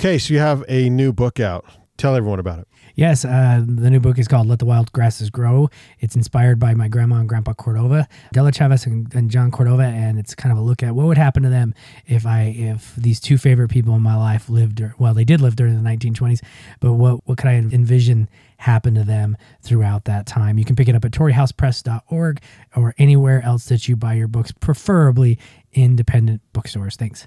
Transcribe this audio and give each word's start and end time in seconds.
Okay, 0.00 0.16
so 0.16 0.32
you 0.32 0.40
have 0.40 0.64
a 0.66 0.88
new 0.88 1.12
book 1.12 1.40
out. 1.40 1.66
Tell 1.98 2.14
everyone 2.14 2.38
about 2.38 2.60
it. 2.60 2.68
Yes, 2.94 3.22
uh, 3.22 3.62
the 3.62 3.90
new 3.90 4.00
book 4.00 4.18
is 4.18 4.26
called 4.26 4.46
Let 4.46 4.58
the 4.58 4.64
Wild 4.64 4.90
Grasses 4.92 5.28
Grow. 5.28 5.68
It's 5.98 6.16
inspired 6.16 6.58
by 6.58 6.72
my 6.72 6.88
grandma 6.88 7.16
and 7.16 7.28
grandpa 7.28 7.52
Cordova, 7.52 8.08
Della 8.32 8.50
Chavez 8.50 8.86
and, 8.86 9.14
and 9.14 9.30
John 9.30 9.50
Cordova, 9.50 9.82
and 9.82 10.18
it's 10.18 10.34
kind 10.34 10.52
of 10.52 10.58
a 10.58 10.62
look 10.62 10.82
at 10.82 10.94
what 10.94 11.04
would 11.04 11.18
happen 11.18 11.42
to 11.42 11.50
them 11.50 11.74
if 12.06 12.24
I 12.24 12.44
if 12.44 12.96
these 12.96 13.20
two 13.20 13.36
favorite 13.36 13.68
people 13.68 13.94
in 13.94 14.00
my 14.00 14.16
life 14.16 14.48
lived, 14.48 14.80
or, 14.80 14.94
well, 14.98 15.12
they 15.12 15.24
did 15.24 15.42
live 15.42 15.54
during 15.54 15.74
the 15.74 15.86
1920s, 15.86 16.40
but 16.80 16.94
what 16.94 17.20
what 17.28 17.36
could 17.36 17.48
I 17.48 17.56
envision 17.56 18.30
happen 18.56 18.94
to 18.94 19.04
them 19.04 19.36
throughout 19.60 20.06
that 20.06 20.24
time? 20.24 20.56
You 20.56 20.64
can 20.64 20.76
pick 20.76 20.88
it 20.88 20.94
up 20.94 21.04
at 21.04 21.10
TorreyHousePress.org 21.10 22.40
or 22.74 22.94
anywhere 22.96 23.42
else 23.42 23.66
that 23.66 23.86
you 23.86 23.96
buy 23.96 24.14
your 24.14 24.28
books, 24.28 24.50
preferably 24.50 25.38
independent 25.74 26.40
bookstores. 26.54 26.96
Thanks. 26.96 27.26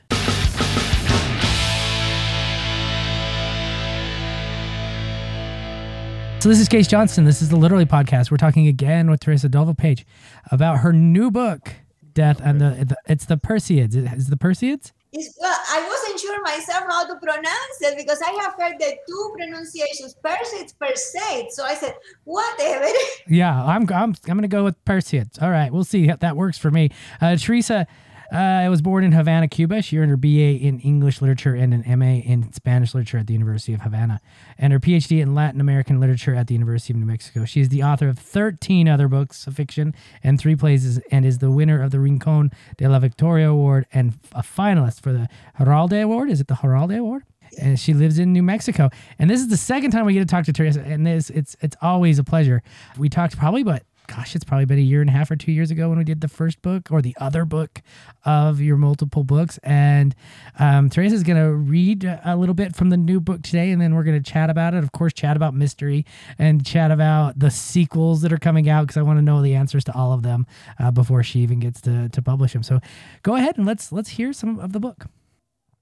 So 6.43 6.49
this 6.49 6.59
is 6.59 6.67
Case 6.67 6.89
Johnston. 6.89 7.23
This 7.23 7.41
is 7.41 7.47
the 7.47 7.55
Literally 7.55 7.85
Podcast. 7.85 8.29
We're 8.29 8.35
talking 8.35 8.67
again 8.67 9.09
with 9.09 9.21
Teresa 9.21 9.47
Dovalpage 9.47 10.03
about 10.51 10.79
her 10.79 10.91
new 10.91 11.31
book, 11.31 11.71
Death 12.13 12.41
and 12.43 12.59
the, 12.59 12.83
the 12.83 12.97
it's 13.07 13.27
the 13.27 13.37
Perseids. 13.37 13.95
Is 13.95 14.27
the 14.27 14.35
Perseids? 14.35 14.91
It's, 15.13 15.37
well, 15.39 15.57
I 15.69 15.87
wasn't 15.87 16.19
sure 16.19 16.43
myself 16.43 16.83
how 16.85 17.07
to 17.07 17.15
pronounce 17.15 17.77
it 17.79 17.97
because 17.97 18.21
I 18.21 18.31
have 18.41 18.55
heard 18.55 18.77
the 18.77 18.93
two 19.07 19.33
pronunciations, 19.37 20.17
Perseids, 20.21 20.73
Perseids. 20.75 21.51
So 21.51 21.63
I 21.63 21.75
said, 21.75 21.95
whatever. 22.25 22.87
Yeah, 23.29 23.63
I'm 23.63 23.83
I'm 23.93 24.13
I'm 24.27 24.35
gonna 24.35 24.49
go 24.49 24.65
with 24.65 24.83
Perseids. 24.83 25.41
All 25.41 25.49
right, 25.49 25.71
we'll 25.71 25.85
see 25.85 26.09
if 26.09 26.19
that 26.19 26.35
works 26.35 26.57
for 26.57 26.71
me. 26.71 26.89
Uh, 27.21 27.37
Teresa 27.37 27.87
Uh, 28.33 28.37
I 28.65 28.69
was 28.69 28.81
born 28.81 29.03
in 29.03 29.11
Havana, 29.11 29.47
Cuba. 29.47 29.83
She 29.83 29.99
earned 29.99 30.09
her 30.09 30.17
BA 30.17 30.57
in 30.57 30.79
English 30.79 31.21
literature 31.21 31.53
and 31.53 31.71
an 31.71 31.99
MA 31.99 32.15
in 32.15 32.51
Spanish 32.51 32.95
literature 32.95 33.19
at 33.19 33.27
the 33.27 33.33
University 33.33 33.75
of 33.75 33.81
Havana, 33.81 34.21
and 34.57 34.73
her 34.73 34.79
PhD 34.79 35.21
in 35.21 35.35
Latin 35.35 35.61
American 35.61 35.99
literature 35.99 36.33
at 36.33 36.47
the 36.47 36.55
University 36.55 36.93
of 36.93 36.99
New 36.99 37.05
Mexico. 37.05 37.45
She 37.45 37.61
is 37.61 37.69
the 37.69 37.83
author 37.83 38.07
of 38.07 38.17
13 38.17 38.89
other 38.89 39.07
books 39.07 39.45
of 39.45 39.55
fiction 39.55 39.93
and 40.23 40.39
three 40.39 40.55
plays, 40.55 40.97
and 41.11 41.27
is 41.27 41.37
the 41.37 41.51
winner 41.51 41.79
of 41.79 41.91
the 41.91 41.99
Rincon 41.99 42.49
de 42.77 42.87
la 42.87 42.97
Victoria 42.97 43.51
Award 43.51 43.85
and 43.93 44.17
a 44.31 44.41
finalist 44.41 45.01
for 45.01 45.13
the 45.13 45.29
Herralde 45.59 46.01
Award. 46.01 46.31
Is 46.31 46.41
it 46.41 46.47
the 46.47 46.55
Herralde 46.55 46.97
Award? 46.97 47.23
and 47.59 47.79
she 47.79 47.93
lives 47.93 48.17
in 48.17 48.33
New 48.33 48.41
Mexico. 48.41 48.89
And 49.19 49.29
this 49.29 49.39
is 49.39 49.47
the 49.47 49.57
second 49.57 49.91
time 49.91 50.05
we 50.05 50.13
get 50.13 50.21
to 50.21 50.25
talk 50.25 50.45
to 50.45 50.53
Teresa, 50.53 50.81
and 50.81 51.05
this 51.05 51.29
it's 51.29 51.55
it's 51.61 51.77
always 51.83 52.17
a 52.17 52.23
pleasure. 52.23 52.63
We 52.97 53.09
talked 53.09 53.37
probably 53.37 53.61
about 53.61 53.83
gosh, 54.07 54.35
it's 54.35 54.43
probably 54.43 54.65
been 54.65 54.79
a 54.79 54.81
year 54.81 55.01
and 55.01 55.09
a 55.09 55.13
half 55.13 55.31
or 55.31 55.35
two 55.35 55.51
years 55.51 55.71
ago 55.71 55.89
when 55.89 55.97
we 55.97 56.03
did 56.03 56.21
the 56.21 56.27
first 56.27 56.61
book 56.61 56.91
or 56.91 57.01
the 57.01 57.15
other 57.19 57.45
book 57.45 57.81
of 58.25 58.61
your 58.61 58.77
multiple 58.77 59.23
books. 59.23 59.59
And 59.63 60.15
um, 60.59 60.89
Teresa 60.89 61.15
is 61.15 61.23
going 61.23 61.41
to 61.41 61.53
read 61.53 62.03
a 62.23 62.35
little 62.35 62.55
bit 62.55 62.75
from 62.75 62.89
the 62.89 62.97
new 62.97 63.19
book 63.19 63.41
today, 63.41 63.71
and 63.71 63.81
then 63.81 63.95
we're 63.95 64.03
going 64.03 64.21
to 64.21 64.31
chat 64.31 64.49
about 64.49 64.73
it. 64.73 64.83
Of 64.83 64.91
course, 64.91 65.13
chat 65.13 65.35
about 65.35 65.53
mystery 65.53 66.05
and 66.37 66.65
chat 66.65 66.91
about 66.91 67.39
the 67.39 67.49
sequels 67.49 68.21
that 68.21 68.33
are 68.33 68.37
coming 68.37 68.69
out 68.69 68.83
because 68.83 68.97
I 68.97 69.01
want 69.01 69.17
to 69.17 69.23
know 69.23 69.41
the 69.41 69.55
answers 69.55 69.83
to 69.85 69.93
all 69.93 70.13
of 70.13 70.23
them 70.23 70.45
uh, 70.79 70.91
before 70.91 71.23
she 71.23 71.39
even 71.39 71.59
gets 71.59 71.81
to, 71.81 72.09
to 72.09 72.21
publish 72.21 72.53
them. 72.53 72.63
So 72.63 72.79
go 73.23 73.35
ahead 73.35 73.57
and 73.57 73.65
let's 73.65 73.91
let's 73.91 74.09
hear 74.09 74.33
some 74.33 74.59
of 74.59 74.73
the 74.73 74.79
book. 74.79 75.07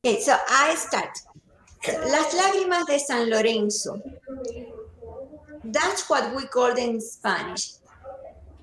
Okay, 0.06 0.20
so 0.20 0.36
I 0.50 0.76
start. 0.76 1.20
Las 1.88 2.34
lágrimas 2.34 2.86
de 2.86 3.00
San 3.00 3.30
Lorenzo. 3.30 4.02
That's 5.64 6.10
what 6.10 6.36
we 6.36 6.46
call 6.46 6.74
them 6.74 6.96
in 6.96 7.02
Spanish. 7.02 7.74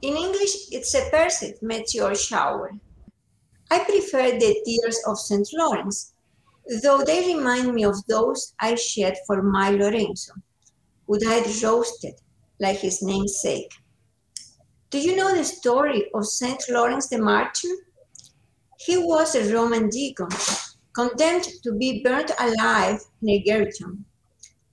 In 0.01 0.17
English, 0.17 0.71
it's 0.71 0.95
a 0.95 1.11
Perseid 1.11 1.61
meteor 1.61 2.15
shower. 2.15 2.71
I 3.69 3.81
prefer 3.81 4.39
the 4.39 4.63
tears 4.65 4.99
of 5.07 5.19
St. 5.19 5.49
Lawrence, 5.53 6.13
though 6.83 7.03
they 7.03 7.35
remind 7.35 7.75
me 7.75 7.85
of 7.85 8.07
those 8.07 8.55
I 8.61 8.77
shed 8.77 9.17
for 9.27 9.43
my 9.43 9.71
Lorenzo, 9.71 10.35
who 11.07 11.19
died 11.19 11.47
roasted 11.65 12.15
like 12.61 12.79
his 12.79 13.03
namesake. 13.03 13.73
Do 14.91 15.01
you 15.01 15.17
know 15.17 15.35
the 15.35 15.45
story 15.45 16.09
of 16.15 16.27
St. 16.27 16.63
Lawrence 16.71 17.09
the 17.09 17.19
Martyr? 17.19 17.69
He 18.79 18.97
was 18.97 19.35
a 19.35 19.53
Roman 19.53 19.89
deacon, 19.89 20.29
condemned 20.95 21.49
to 21.65 21.73
be 21.73 22.05
burnt 22.05 22.31
alive 22.39 23.01
in 23.21 23.31
a. 23.31 24.05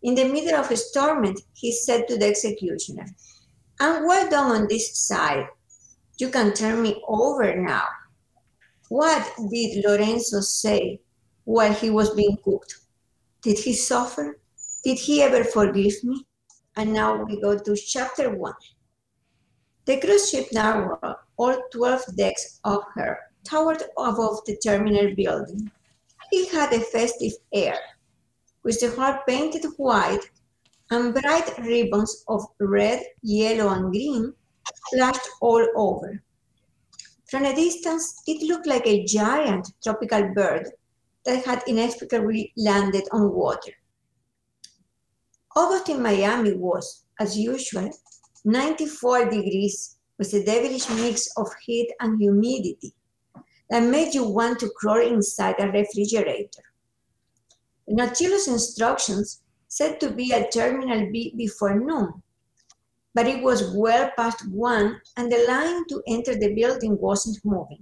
In 0.03 0.13
the 0.13 0.25
middle 0.25 0.55
of 0.55 0.69
his 0.69 0.91
torment, 0.91 1.41
he 1.53 1.71
said 1.71 2.07
to 2.07 2.17
the 2.17 2.27
executioner, 2.27 3.07
I'm 3.79 4.07
well 4.07 4.29
done 4.29 4.51
on 4.51 4.67
this 4.67 4.97
side. 4.97 5.47
You 6.17 6.29
can 6.29 6.53
turn 6.53 6.81
me 6.81 7.01
over 7.07 7.55
now. 7.55 7.87
What 8.87 9.29
did 9.51 9.83
Lorenzo 9.83 10.39
say 10.41 11.01
while 11.43 11.73
he 11.73 11.89
was 11.89 12.11
being 12.11 12.37
cooked? 12.43 12.79
Did 13.41 13.59
he 13.59 13.73
suffer? 13.73 14.39
Did 14.83 14.97
he 14.97 15.21
ever 15.21 15.43
forgive 15.43 16.03
me? 16.03 16.25
And 16.77 16.93
now 16.93 17.23
we 17.23 17.41
go 17.41 17.57
to 17.57 17.75
chapter 17.75 18.29
one. 18.29 18.53
The 19.85 19.99
cruise 19.99 20.29
ship 20.29 20.47
Narwhal, 20.53 21.17
all 21.37 21.57
12 21.71 22.15
decks 22.15 22.59
of 22.63 22.81
her, 22.95 23.19
towered 23.43 23.83
above 23.97 24.39
the 24.45 24.57
terminal 24.57 25.13
building. 25.15 25.69
It 26.31 26.51
had 26.51 26.73
a 26.73 26.79
festive 26.79 27.33
air, 27.53 27.77
with 28.63 28.79
the 28.79 28.95
hull 28.95 29.19
painted 29.27 29.65
white 29.77 30.29
and 30.91 31.13
bright 31.13 31.57
ribbons 31.59 32.23
of 32.27 32.45
red, 32.59 33.03
yellow, 33.21 33.69
and 33.69 33.91
green 33.91 34.33
flashed 34.91 35.27
all 35.41 35.65
over. 35.75 36.21
From 37.29 37.45
a 37.45 37.55
distance, 37.55 38.21
it 38.27 38.47
looked 38.47 38.67
like 38.67 38.85
a 38.85 39.03
giant 39.05 39.71
tropical 39.83 40.33
bird 40.33 40.69
that 41.25 41.43
had 41.43 41.63
inexplicably 41.67 42.53
landed 42.55 43.03
on 43.11 43.33
water. 43.33 43.71
August 45.55 45.89
in 45.89 46.01
Miami 46.01 46.53
was, 46.53 47.05
as 47.19 47.37
usual, 47.37 47.89
94 48.43 49.25
degrees 49.29 49.97
with 50.19 50.33
a 50.33 50.43
devilish 50.43 50.89
mix 50.89 51.27
of 51.37 51.47
heat 51.65 51.91
and 51.99 52.19
humidity 52.19 52.93
that 53.69 53.81
made 53.81 54.13
you 54.13 54.23
want 54.23 54.59
to 54.59 54.69
crawl 54.75 55.01
inside 55.01 55.55
a 55.59 55.67
refrigerator. 55.67 56.61
The 57.87 57.95
Nautilus 57.95 58.47
instructions 58.47 59.41
said 59.75 59.99
to 59.99 60.09
be 60.09 60.31
at 60.31 60.53
Terminal 60.53 61.11
B 61.11 61.33
before 61.35 61.77
noon, 61.77 62.23
but 63.13 63.27
it 63.27 63.43
was 63.43 63.75
well 63.75 64.09
past 64.15 64.47
one 64.49 65.01
and 65.17 65.29
the 65.29 65.45
line 65.49 65.85
to 65.89 66.01
enter 66.07 66.33
the 66.33 66.55
building 66.55 66.97
wasn't 66.97 67.43
moving. 67.43 67.81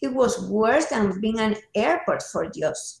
It 0.00 0.14
was 0.14 0.48
worse 0.48 0.86
than 0.86 1.20
being 1.20 1.40
an 1.40 1.56
airport 1.74 2.22
for 2.22 2.48
Dios. 2.48 3.00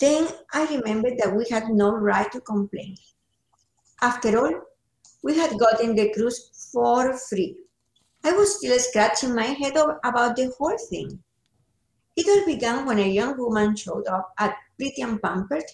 Then 0.00 0.26
I 0.52 0.66
remembered 0.74 1.18
that 1.18 1.36
we 1.36 1.46
had 1.48 1.68
no 1.68 1.92
right 1.92 2.30
to 2.32 2.40
complain. 2.40 2.96
After 4.02 4.36
all, 4.36 4.62
we 5.22 5.36
had 5.36 5.56
gotten 5.56 5.94
the 5.94 6.12
cruise 6.14 6.70
for 6.72 7.16
free. 7.16 7.58
I 8.24 8.32
was 8.32 8.58
still 8.58 8.78
scratching 8.80 9.36
my 9.36 9.54
head 9.60 9.76
about 9.76 10.34
the 10.34 10.52
whole 10.58 10.78
thing. 10.90 11.20
It 12.16 12.26
all 12.26 12.44
began 12.44 12.86
when 12.86 12.98
a 12.98 13.08
young 13.08 13.38
woman 13.38 13.76
showed 13.76 14.08
up 14.08 14.32
at 14.36 14.56
Pretty 14.76 15.02
and 15.02 15.22
Pampered 15.22 15.70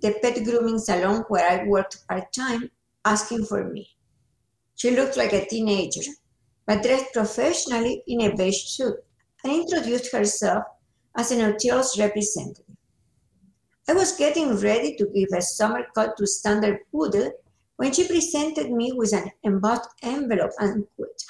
the 0.00 0.14
pet 0.22 0.42
grooming 0.44 0.78
salon 0.78 1.24
where 1.28 1.48
I 1.48 1.64
worked 1.64 2.06
part 2.08 2.32
time, 2.32 2.70
asking 3.04 3.44
for 3.46 3.64
me. 3.64 3.88
She 4.76 4.90
looked 4.90 5.16
like 5.16 5.32
a 5.32 5.46
teenager, 5.46 6.10
but 6.66 6.82
dressed 6.82 7.12
professionally 7.12 8.02
in 8.06 8.22
a 8.22 8.36
beige 8.36 8.64
suit, 8.64 8.96
and 9.44 9.52
introduced 9.52 10.12
herself 10.12 10.64
as 11.16 11.30
an 11.32 11.38
Nautilus 11.38 11.98
representative. 11.98 12.64
I 13.88 13.94
was 13.94 14.16
getting 14.16 14.54
ready 14.56 14.96
to 14.96 15.06
give 15.14 15.30
a 15.34 15.40
summer 15.40 15.86
cut 15.94 16.16
to 16.18 16.26
Standard 16.26 16.80
Poodle 16.92 17.32
when 17.76 17.92
she 17.92 18.06
presented 18.06 18.70
me 18.70 18.92
with 18.92 19.14
an 19.14 19.30
embossed 19.44 19.88
envelope 20.02 20.50
and 20.58 20.84
quit. 20.96 21.22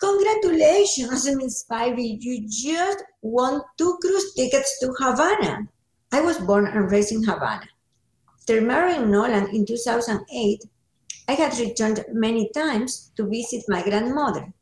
Congratulations, 0.00 1.28
Miss 1.34 1.64
Spivey, 1.64 2.18
you 2.20 2.46
just 2.48 3.02
won 3.22 3.62
two 3.76 3.98
cruise 4.00 4.32
tickets 4.34 4.78
to 4.80 4.94
Havana. 4.98 5.66
I 6.12 6.20
was 6.20 6.38
born 6.38 6.66
and 6.66 6.90
raised 6.90 7.10
in 7.10 7.24
Havana. 7.24 7.66
After 8.46 8.60
marrying 8.60 9.10
Nolan 9.10 9.48
in 9.54 9.64
2008, 9.64 10.64
I 11.28 11.32
had 11.32 11.58
returned 11.58 12.04
many 12.12 12.50
times 12.50 13.10
to 13.16 13.26
visit 13.26 13.64
my 13.68 13.82
grandmother, 13.82 14.52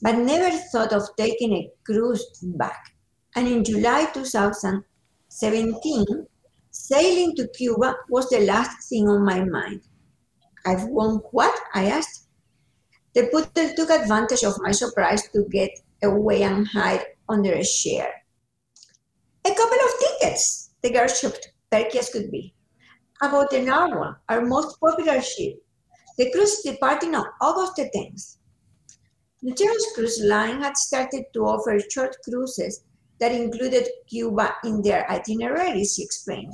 but 0.00 0.16
never 0.16 0.56
thought 0.72 0.94
of 0.94 1.14
taking 1.18 1.52
a 1.52 1.70
cruise 1.84 2.24
back. 2.42 2.94
And 3.36 3.46
in 3.46 3.62
July 3.62 4.06
2017, 4.14 6.26
sailing 6.70 7.36
to 7.36 7.46
Cuba 7.48 7.96
was 8.08 8.30
the 8.30 8.40
last 8.40 8.88
thing 8.88 9.06
on 9.06 9.22
my 9.22 9.44
mind. 9.44 9.82
I've 10.64 10.84
won 10.84 11.16
what? 11.30 11.54
I 11.74 11.90
asked. 11.90 12.26
The 13.14 13.28
poodle 13.30 13.74
took 13.76 13.90
advantage 13.90 14.44
of 14.44 14.62
my 14.62 14.70
surprise 14.70 15.28
to 15.34 15.44
get 15.50 15.78
away 16.02 16.42
and 16.42 16.66
hide 16.66 17.04
under 17.28 17.52
a 17.52 17.64
chair. 17.64 18.14
A 19.44 19.54
couple 19.54 19.78
of 19.78 19.90
tickets, 20.00 20.70
the 20.80 20.90
girl 20.90 21.06
shrugged, 21.06 21.48
perky 21.70 21.98
as 21.98 22.08
could 22.08 22.30
be 22.30 22.54
about 23.22 23.50
the 23.50 23.60
Narwhal, 23.60 24.16
our 24.28 24.42
most 24.42 24.80
popular 24.80 25.20
ship. 25.20 25.62
The 26.18 26.30
cruise 26.32 26.62
departing 26.62 27.14
on 27.14 27.26
August 27.40 27.76
10th. 27.76 28.36
Nautilus 29.42 29.86
Cruise 29.94 30.20
Line 30.24 30.60
had 30.60 30.76
started 30.76 31.24
to 31.32 31.40
offer 31.46 31.78
short 31.90 32.16
cruises 32.24 32.84
that 33.18 33.32
included 33.32 33.88
Cuba 34.08 34.54
in 34.64 34.82
their 34.82 35.10
itineraries, 35.10 35.94
she 35.96 36.02
explained. 36.02 36.52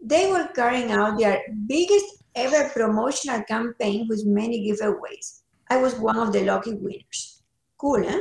they 0.00 0.30
were 0.30 0.48
carrying 0.54 0.90
out 0.90 1.18
their 1.18 1.42
biggest 1.66 2.24
ever 2.34 2.68
promotional 2.70 3.42
campaign 3.44 4.06
with 4.08 4.24
many 4.26 4.70
giveaways. 4.70 5.42
I 5.68 5.76
was 5.76 5.94
one 5.96 6.18
of 6.18 6.32
the 6.32 6.44
lucky 6.44 6.74
winners. 6.74 7.42
Cool, 7.78 8.02
huh? 8.08 8.20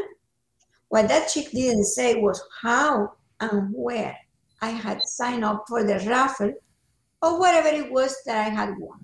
What 0.90 1.08
that 1.08 1.30
chick 1.30 1.52
didn't 1.52 1.86
say 1.86 2.16
was 2.16 2.42
how 2.62 3.14
and 3.40 3.74
where 3.74 4.18
I 4.62 4.70
had 4.72 5.02
signed 5.04 5.46
up 5.46 5.66
for 5.68 5.84
the 5.84 6.00
raffle 6.08 6.54
or 7.21 7.39
whatever 7.39 7.68
it 7.68 7.92
was 7.92 8.16
that 8.25 8.38
I 8.38 8.50
had 8.50 8.75
won. 8.77 9.00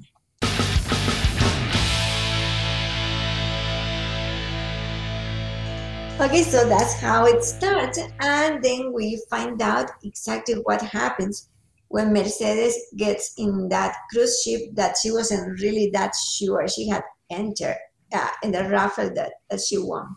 Okay, 6.21 6.43
so 6.43 6.67
that's 6.67 6.93
how 6.93 7.25
it 7.25 7.43
starts. 7.43 7.99
And 8.21 8.63
then 8.63 8.93
we 8.93 9.21
find 9.29 9.61
out 9.61 9.91
exactly 10.01 10.55
what 10.63 10.81
happens 10.81 11.49
when 11.89 12.13
Mercedes 12.13 12.77
gets 12.95 13.33
in 13.37 13.67
that 13.69 13.95
cruise 14.11 14.41
ship 14.41 14.61
that 14.73 14.95
she 15.01 15.11
wasn't 15.11 15.59
really 15.59 15.89
that 15.93 16.13
sure 16.15 16.67
she 16.69 16.87
had 16.87 17.03
entered 17.29 17.77
uh, 18.13 18.29
in 18.43 18.53
the 18.53 18.63
raffle 18.69 19.13
that, 19.13 19.33
that 19.49 19.59
she 19.59 19.77
won. 19.77 20.15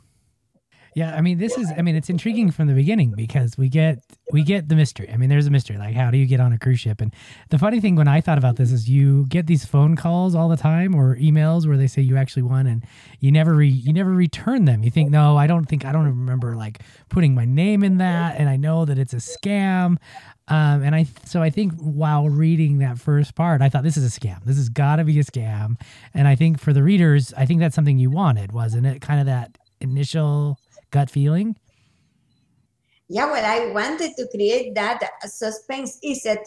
Yeah, 0.95 1.15
I 1.15 1.21
mean, 1.21 1.39
this 1.39 1.57
is, 1.57 1.71
I 1.77 1.83
mean, 1.83 1.97
it's 1.97 2.11
intriguing 2.11 2.51
from 2.51 2.67
the 2.67 2.75
beginning 2.75 3.13
because 3.17 3.57
we 3.57 3.69
get, 3.69 4.03
we 4.33 4.43
get 4.43 4.69
the 4.69 4.75
mystery. 4.75 5.09
I 5.13 5.17
mean, 5.17 5.29
there's 5.29 5.47
a 5.47 5.51
mystery. 5.51 5.77
Like, 5.77 5.95
how 5.95 6.11
do 6.11 6.19
you 6.19 6.27
get 6.27 6.41
on 6.41 6.53
a 6.53 6.59
cruise 6.59 6.81
ship? 6.81 7.01
And 7.01 7.15
the 7.51 7.59
funny 7.59 7.81
thing 7.81 7.95
when 7.95 8.09
I 8.09 8.21
thought 8.21 8.39
about 8.39 8.57
this 8.57 8.73
is 8.73 8.89
you 8.89 9.27
get 9.27 9.47
these 9.47 9.65
phone 9.65 9.97
calls 9.97 10.35
all 10.35 10.49
the 10.49 10.57
time 10.57 10.95
or 10.95 11.17
emails 11.17 11.67
where 11.67 11.77
they 11.77 11.87
say 11.87 12.03
you 12.03 12.17
actually 12.17 12.43
won 12.43 12.67
and 12.67 12.85
you 13.21 13.31
never, 13.31 13.55
re, 13.55 13.69
you 13.69 13.93
never 13.93 14.11
return 14.11 14.65
them. 14.65 14.83
You 14.83 14.91
think, 14.91 15.11
no, 15.11 15.37
I 15.37 15.47
don't 15.47 15.67
think, 15.67 15.85
I 15.85 15.93
don't 15.93 16.07
remember 16.07 16.57
like 16.57 16.81
putting 17.09 17.35
my 17.35 17.45
name 17.45 17.85
in 17.85 17.99
that. 17.99 18.37
And 18.39 18.49
I 18.49 18.57
know 18.57 18.85
that 18.85 18.99
it's 18.99 19.13
a 19.13 19.17
scam. 19.17 19.99
Um, 20.49 20.83
and 20.83 20.95
I, 20.95 21.05
so 21.27 21.43
I 21.43 21.51
think 21.51 21.75
while 21.75 22.29
reading 22.29 22.79
that 22.79 22.99
first 22.99 23.35
part, 23.35 23.61
I 23.61 23.69
thought 23.69 23.83
this 23.83 23.99
is 23.99 24.17
a 24.17 24.21
scam. 24.21 24.43
This 24.45 24.57
has 24.57 24.71
got 24.71 24.97
to 24.97 25.05
be 25.05 25.19
a 25.21 25.25
scam. 25.25 25.79
And 26.15 26.27
I 26.27 26.35
think 26.35 26.59
for 26.59 26.73
the 26.73 26.83
readers, 26.83 27.35
I 27.37 27.45
think 27.45 27.61
that's 27.61 27.75
something 27.75 27.99
you 27.99 28.11
wanted, 28.11 28.53
wasn't 28.53 28.87
it? 28.87 29.03
Kind 29.03 29.21
of 29.21 29.27
that 29.27 29.59
initial 29.81 30.59
gut 30.91 31.11
feeling? 31.11 31.57
Yeah, 33.11 33.25
well, 33.27 33.45
I 33.45 33.73
wanted 33.73 34.17
to 34.19 34.29
create 34.29 34.75
that 34.75 35.01
suspense. 35.25 35.99
Is 36.03 36.27
it 36.27 36.47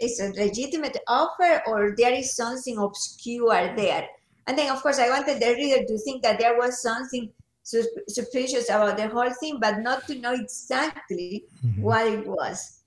is 0.00 0.20
a 0.20 0.32
legitimate 0.32 0.96
offer 1.06 1.62
or 1.66 1.94
there 1.96 2.14
is 2.14 2.34
something 2.34 2.78
obscure 2.78 3.76
there? 3.76 4.08
And 4.46 4.56
then, 4.56 4.72
of 4.72 4.80
course, 4.80 4.98
I 4.98 5.10
wanted 5.10 5.40
the 5.40 5.54
reader 5.54 5.84
to 5.84 5.98
think 5.98 6.22
that 6.22 6.38
there 6.38 6.56
was 6.56 6.80
something 6.80 7.30
suspicious 7.62 8.70
about 8.70 8.96
the 8.96 9.08
whole 9.08 9.30
thing, 9.38 9.58
but 9.60 9.80
not 9.80 10.06
to 10.06 10.14
know 10.14 10.32
exactly 10.32 11.44
mm-hmm. 11.62 11.82
what 11.82 12.06
it 12.06 12.26
was. 12.26 12.78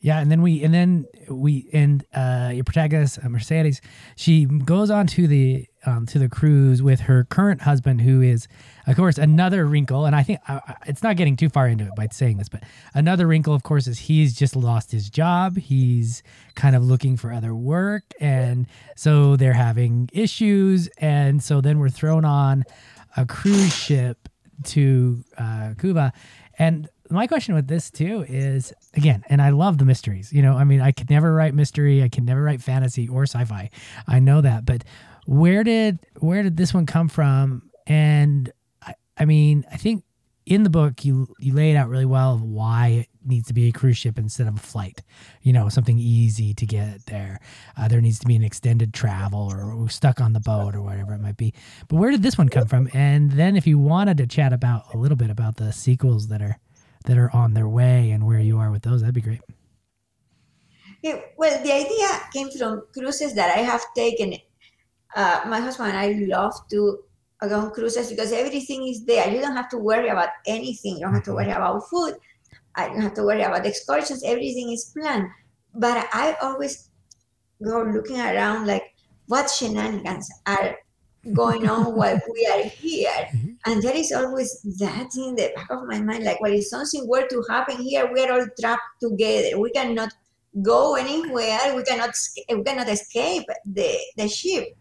Yeah, 0.00 0.20
and 0.20 0.30
then 0.30 0.42
we 0.42 0.62
and 0.62 0.72
then 0.72 1.06
we 1.30 1.68
and 1.72 2.04
uh, 2.14 2.50
your 2.54 2.64
protagonist 2.64 3.18
uh, 3.24 3.28
Mercedes, 3.28 3.80
she 4.16 4.44
goes 4.44 4.90
on 4.90 5.06
to 5.08 5.26
the 5.26 5.66
um, 5.86 6.06
to 6.06 6.18
the 6.18 6.28
cruise 6.28 6.82
with 6.82 7.00
her 7.00 7.24
current 7.24 7.62
husband, 7.62 8.00
who 8.00 8.20
is, 8.20 8.48
of 8.86 8.96
course, 8.96 9.18
another 9.18 9.66
wrinkle. 9.66 10.06
And 10.06 10.14
I 10.14 10.22
think 10.22 10.40
uh, 10.48 10.60
it's 10.86 11.02
not 11.02 11.16
getting 11.16 11.36
too 11.36 11.48
far 11.48 11.68
into 11.68 11.84
it 11.84 11.94
by 11.96 12.08
saying 12.10 12.38
this, 12.38 12.48
but 12.48 12.62
another 12.94 13.26
wrinkle, 13.26 13.54
of 13.54 13.62
course, 13.62 13.86
is 13.86 13.98
he's 14.00 14.34
just 14.34 14.56
lost 14.56 14.92
his 14.92 15.10
job. 15.10 15.56
He's 15.56 16.22
kind 16.54 16.76
of 16.76 16.84
looking 16.84 17.16
for 17.16 17.32
other 17.32 17.54
work, 17.54 18.04
and 18.20 18.66
so 18.96 19.36
they're 19.36 19.52
having 19.52 20.08
issues. 20.12 20.88
And 20.98 21.42
so 21.42 21.60
then 21.60 21.78
we're 21.78 21.90
thrown 21.90 22.24
on 22.24 22.64
a 23.16 23.26
cruise 23.26 23.74
ship 23.74 24.28
to 24.64 25.22
uh, 25.38 25.74
Cuba, 25.78 26.12
and 26.58 26.88
my 27.10 27.26
question 27.26 27.54
with 27.54 27.68
this 27.68 27.90
too 27.90 28.24
is 28.28 28.72
again, 28.94 29.24
and 29.28 29.42
I 29.42 29.50
love 29.50 29.78
the 29.78 29.84
mysteries. 29.84 30.32
You 30.32 30.42
know, 30.42 30.56
I 30.56 30.64
mean, 30.64 30.80
I 30.80 30.92
could 30.92 31.10
never 31.10 31.34
write 31.34 31.54
mystery, 31.54 32.02
I 32.02 32.08
can 32.08 32.24
never 32.24 32.42
write 32.42 32.62
fantasy 32.62 33.08
or 33.08 33.24
sci-fi. 33.24 33.70
I 34.06 34.18
know 34.20 34.40
that, 34.40 34.64
but 34.64 34.84
where 35.26 35.64
did 35.64 35.98
where 36.18 36.42
did 36.42 36.56
this 36.56 36.74
one 36.74 36.86
come 36.86 37.08
from? 37.08 37.70
And 37.86 38.52
I, 38.82 38.94
I 39.18 39.24
mean, 39.24 39.64
I 39.70 39.76
think 39.76 40.04
in 40.46 40.62
the 40.62 40.70
book 40.70 41.04
you 41.04 41.26
you 41.38 41.54
lay 41.54 41.70
it 41.70 41.76
out 41.76 41.88
really 41.88 42.04
well 42.04 42.34
of 42.34 42.42
why 42.42 42.88
it 42.88 43.08
needs 43.24 43.48
to 43.48 43.54
be 43.54 43.68
a 43.68 43.72
cruise 43.72 43.96
ship 43.96 44.18
instead 44.18 44.46
of 44.46 44.56
a 44.56 44.60
flight. 44.60 45.02
You 45.42 45.52
know, 45.52 45.68
something 45.68 45.98
easy 45.98 46.52
to 46.54 46.66
get 46.66 47.06
there. 47.06 47.40
Uh, 47.76 47.88
there 47.88 48.00
needs 48.00 48.18
to 48.20 48.26
be 48.26 48.36
an 48.36 48.44
extended 48.44 48.92
travel 48.92 49.50
or 49.50 49.88
stuck 49.88 50.20
on 50.20 50.32
the 50.32 50.40
boat 50.40 50.74
or 50.74 50.82
whatever 50.82 51.14
it 51.14 51.20
might 51.20 51.36
be. 51.36 51.54
But 51.88 51.96
where 51.96 52.10
did 52.10 52.22
this 52.22 52.36
one 52.36 52.48
come 52.48 52.66
from? 52.66 52.88
And 52.92 53.32
then 53.32 53.56
if 53.56 53.66
you 53.66 53.78
wanted 53.78 54.18
to 54.18 54.26
chat 54.26 54.52
about 54.52 54.94
a 54.94 54.98
little 54.98 55.16
bit 55.16 55.30
about 55.30 55.56
the 55.56 55.72
sequels 55.72 56.28
that 56.28 56.42
are 56.42 56.58
that 57.06 57.18
are 57.18 57.34
on 57.34 57.54
their 57.54 57.68
way 57.68 58.10
and 58.10 58.26
where 58.26 58.40
you 58.40 58.58
are 58.58 58.70
with 58.70 58.82
those, 58.82 59.00
that'd 59.00 59.14
be 59.14 59.20
great. 59.20 59.40
Yeah, 61.02 61.20
well, 61.36 61.62
the 61.62 61.70
idea 61.70 62.08
came 62.32 62.50
from 62.50 62.82
cruises 62.94 63.34
that 63.34 63.54
I 63.54 63.60
have 63.60 63.82
taken. 63.94 64.36
Uh, 65.14 65.42
my 65.46 65.60
husband 65.60 65.90
and 65.90 65.98
I 65.98 66.26
love 66.36 66.54
to 66.70 66.98
go 67.48 67.60
on 67.60 67.70
cruises 67.72 68.10
because 68.10 68.32
everything 68.32 68.86
is 68.88 69.04
there. 69.04 69.30
You 69.30 69.40
don't 69.40 69.56
have 69.56 69.68
to 69.70 69.78
worry 69.78 70.08
about 70.08 70.30
anything. 70.46 70.94
You 70.96 71.02
don't 71.02 71.14
have 71.14 71.24
to 71.24 71.34
worry 71.34 71.50
about 71.50 71.88
food. 71.88 72.14
I 72.74 72.88
don't 72.88 73.02
have 73.02 73.14
to 73.14 73.22
worry 73.22 73.42
about 73.42 73.66
excursions. 73.66 74.22
Everything 74.24 74.72
is 74.72 74.92
planned. 74.96 75.28
But 75.74 76.08
I 76.12 76.36
always 76.42 76.90
go 77.62 77.82
looking 77.82 78.20
around 78.20 78.66
like 78.66 78.94
what 79.26 79.50
shenanigans 79.50 80.30
are 80.46 80.76
going 81.32 81.68
on 81.68 81.94
while 81.96 82.20
we 82.32 82.46
are 82.46 82.62
here. 82.62 83.10
Mm-hmm. 83.10 83.50
And 83.66 83.82
there 83.82 83.96
is 83.96 84.12
always 84.12 84.60
that 84.78 85.10
in 85.16 85.36
the 85.36 85.52
back 85.54 85.70
of 85.70 85.86
my 85.86 86.00
mind, 86.00 86.24
like, 86.24 86.40
well, 86.40 86.52
if 86.52 86.66
something 86.66 87.08
were 87.08 87.26
to 87.28 87.44
happen 87.48 87.76
here, 87.76 88.10
we 88.12 88.24
are 88.24 88.32
all 88.32 88.46
trapped 88.60 89.00
together. 89.00 89.58
We 89.58 89.70
cannot 89.70 90.12
go 90.62 90.94
anywhere. 90.96 91.74
We 91.74 91.82
cannot 91.84 92.14
we 92.48 92.62
cannot 92.62 92.88
escape 92.88 93.44
the, 93.64 93.96
the 94.16 94.28
ship. 94.28 94.76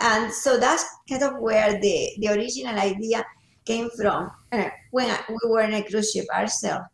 And 0.00 0.32
so 0.32 0.58
that's 0.58 0.84
kind 1.08 1.22
of 1.22 1.38
where 1.38 1.80
the, 1.80 2.10
the 2.18 2.28
original 2.28 2.78
idea 2.78 3.24
came 3.64 3.90
from 3.90 4.30
uh, 4.52 4.70
when 4.92 5.14
we 5.28 5.50
were 5.50 5.62
in 5.62 5.74
a 5.74 5.82
cruise 5.82 6.12
ship 6.12 6.26
ourselves. 6.34 6.86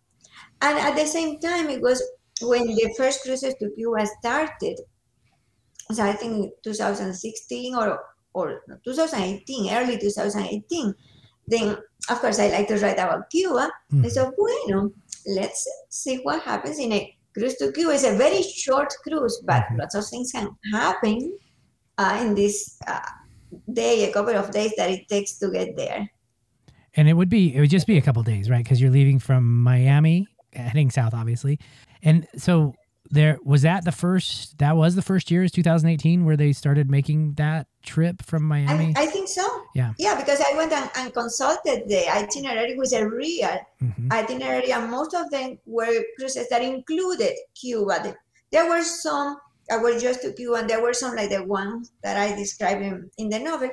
And 0.61 0.79
at 0.79 0.97
the 0.97 1.06
same 1.06 1.39
time, 1.41 1.69
it 1.69 1.81
was 1.81 2.03
when 2.41 2.67
the 2.67 2.95
first 2.97 3.23
cruises 3.23 3.55
to 3.61 3.71
Cuba 3.77 4.06
started. 4.21 4.81
So 5.93 6.03
I 6.03 6.12
think 6.12 6.53
2016 6.62 7.75
or 7.75 8.01
or 8.35 8.62
2018, 8.85 9.73
early 9.73 9.97
2018. 9.97 10.95
Then, 11.47 11.77
of 12.11 12.21
course, 12.21 12.41
I 12.41 12.49
like 12.49 12.69
to 12.69 12.79
write 12.79 12.99
about 12.99 13.31
Cuba. 13.31 13.71
Mm. 13.93 14.11
So, 14.11 14.33
bueno, 14.37 14.91
let's 15.27 15.69
see 15.89 16.19
what 16.25 16.43
happens 16.43 16.79
in 16.79 16.93
a 16.93 17.17
cruise 17.33 17.55
to 17.56 17.71
Cuba. 17.71 17.93
It's 17.95 18.05
a 18.05 18.17
very 18.17 18.43
short 18.43 18.93
cruise, 19.06 19.41
but 19.47 19.62
mm-hmm. 19.62 19.81
lots 19.81 19.95
of 19.95 20.06
things 20.06 20.33
can 20.33 20.49
happen 20.73 21.39
uh, 21.98 22.19
in 22.20 22.34
this 22.34 22.79
uh, 22.86 23.01
day, 23.72 24.08
a 24.08 24.13
couple 24.13 24.36
of 24.36 24.51
days 24.51 24.72
that 24.77 24.91
it 24.91 25.08
takes 25.08 25.39
to 25.39 25.51
get 25.51 25.77
there. 25.77 26.10
And 26.96 27.08
it 27.08 27.15
would 27.15 27.29
be, 27.29 27.55
it 27.55 27.60
would 27.60 27.70
just 27.70 27.86
be 27.86 27.98
a 27.98 28.03
couple 28.03 28.20
of 28.20 28.27
days, 28.27 28.48
right? 28.48 28.63
Because 28.63 28.81
you're 28.81 28.91
leaving 28.91 29.19
from 29.19 29.63
Miami, 29.63 30.29
heading 30.53 30.91
south, 30.91 31.15
obviously. 31.15 31.58
And 32.03 32.27
so 32.36 32.74
there 33.10 33.39
was 33.44 33.63
that 33.63 33.84
the 33.84 33.93
first 33.93 34.58
that 34.58 34.77
was 34.77 34.94
the 34.94 35.03
first 35.03 35.31
year 35.31 35.43
is 35.43 35.53
2018 35.53 36.24
where 36.24 36.36
they 36.36 36.53
started 36.53 36.91
making 36.91 37.34
that 37.34 37.67
trip 37.82 38.22
from 38.22 38.43
Miami. 38.44 38.94
I, 38.96 39.03
I 39.03 39.06
think 39.06 39.29
so. 39.29 39.46
Yeah. 39.74 39.93
Yeah, 39.98 40.17
because 40.17 40.41
I 40.41 40.56
went 40.56 40.72
and, 40.72 40.91
and 40.96 41.13
consulted 41.13 41.84
the 41.86 42.08
itinerary 42.08 42.77
was 42.77 42.93
a 42.93 43.06
real 43.06 43.58
mm-hmm. 43.82 44.08
itinerary, 44.10 44.72
and 44.72 44.91
most 44.91 45.15
of 45.15 45.31
them 45.31 45.58
were 45.67 46.03
cruises 46.19 46.48
that 46.48 46.63
included 46.63 47.34
Cuba. 47.55 48.15
There 48.51 48.69
were 48.69 48.82
some 48.82 49.36
that 49.69 49.81
was 49.81 50.03
just 50.03 50.23
to 50.23 50.33
Cuba, 50.33 50.56
and 50.56 50.71
there 50.71 50.83
were 50.83 50.93
some 50.93 51.17
like 51.17 51.31
the 51.31 51.44
ones 51.44 51.93
that 52.03 52.17
I 52.17 52.35
described 52.37 52.83
in, 52.83 53.11
in 53.19 53.29
the 53.29 53.39
novel 53.39 53.71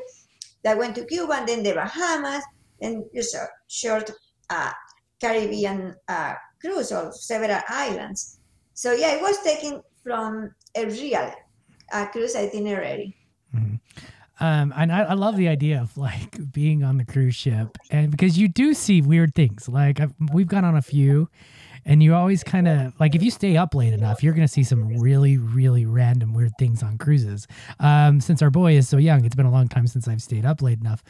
that 0.63 0.77
went 0.77 0.95
to 0.95 1.05
Cuba, 1.05 1.33
and 1.33 1.47
then 1.47 1.63
the 1.63 1.73
Bahamas, 1.73 2.43
and 2.81 3.03
just 3.13 3.35
a 3.35 3.47
short 3.67 4.09
uh, 4.49 4.71
Caribbean 5.19 5.95
uh, 6.07 6.33
cruise 6.59 6.91
of 6.91 7.15
several 7.15 7.59
islands. 7.67 8.39
So 8.73 8.93
yeah, 8.93 9.15
it 9.15 9.21
was 9.21 9.41
taken 9.43 9.81
from 10.03 10.53
a 10.75 10.85
real 10.85 11.33
uh, 11.91 12.07
cruise 12.07 12.35
itinerary. 12.35 13.15
Mm-hmm. 13.55 13.75
Um, 14.43 14.73
and 14.75 14.91
I, 14.91 15.01
I, 15.03 15.13
love 15.13 15.37
the 15.37 15.47
idea 15.47 15.79
of 15.79 15.95
like 15.97 16.51
being 16.51 16.83
on 16.83 16.97
the 16.97 17.05
cruise 17.05 17.35
ship, 17.35 17.77
and 17.91 18.09
because 18.09 18.39
you 18.39 18.47
do 18.47 18.73
see 18.73 18.99
weird 18.99 19.35
things. 19.35 19.69
Like 19.69 19.99
I've, 19.99 20.13
we've 20.33 20.47
gone 20.47 20.65
on 20.65 20.75
a 20.75 20.81
few, 20.81 21.29
and 21.85 22.01
you 22.01 22.13
always 22.13 22.43
kind 22.43 22.67
of 22.67 22.93
like 22.99 23.15
if 23.15 23.23
you 23.23 23.31
stay 23.31 23.57
up 23.57 23.73
late 23.75 23.93
enough, 23.93 24.23
you're 24.23 24.33
gonna 24.33 24.47
see 24.47 24.63
some 24.63 24.99
really, 24.99 25.37
really 25.37 25.85
random 25.85 26.33
weird 26.33 26.53
things 26.59 26.83
on 26.83 26.97
cruises. 26.97 27.47
Um, 27.79 28.21
since 28.21 28.41
our 28.41 28.49
boy 28.49 28.73
is 28.73 28.87
so 28.87 28.97
young, 28.97 29.25
it's 29.25 29.35
been 29.35 29.45
a 29.45 29.51
long 29.51 29.67
time 29.67 29.87
since 29.87 30.07
I've 30.07 30.21
stayed 30.21 30.45
up 30.45 30.61
late 30.61 30.79
enough. 30.79 31.03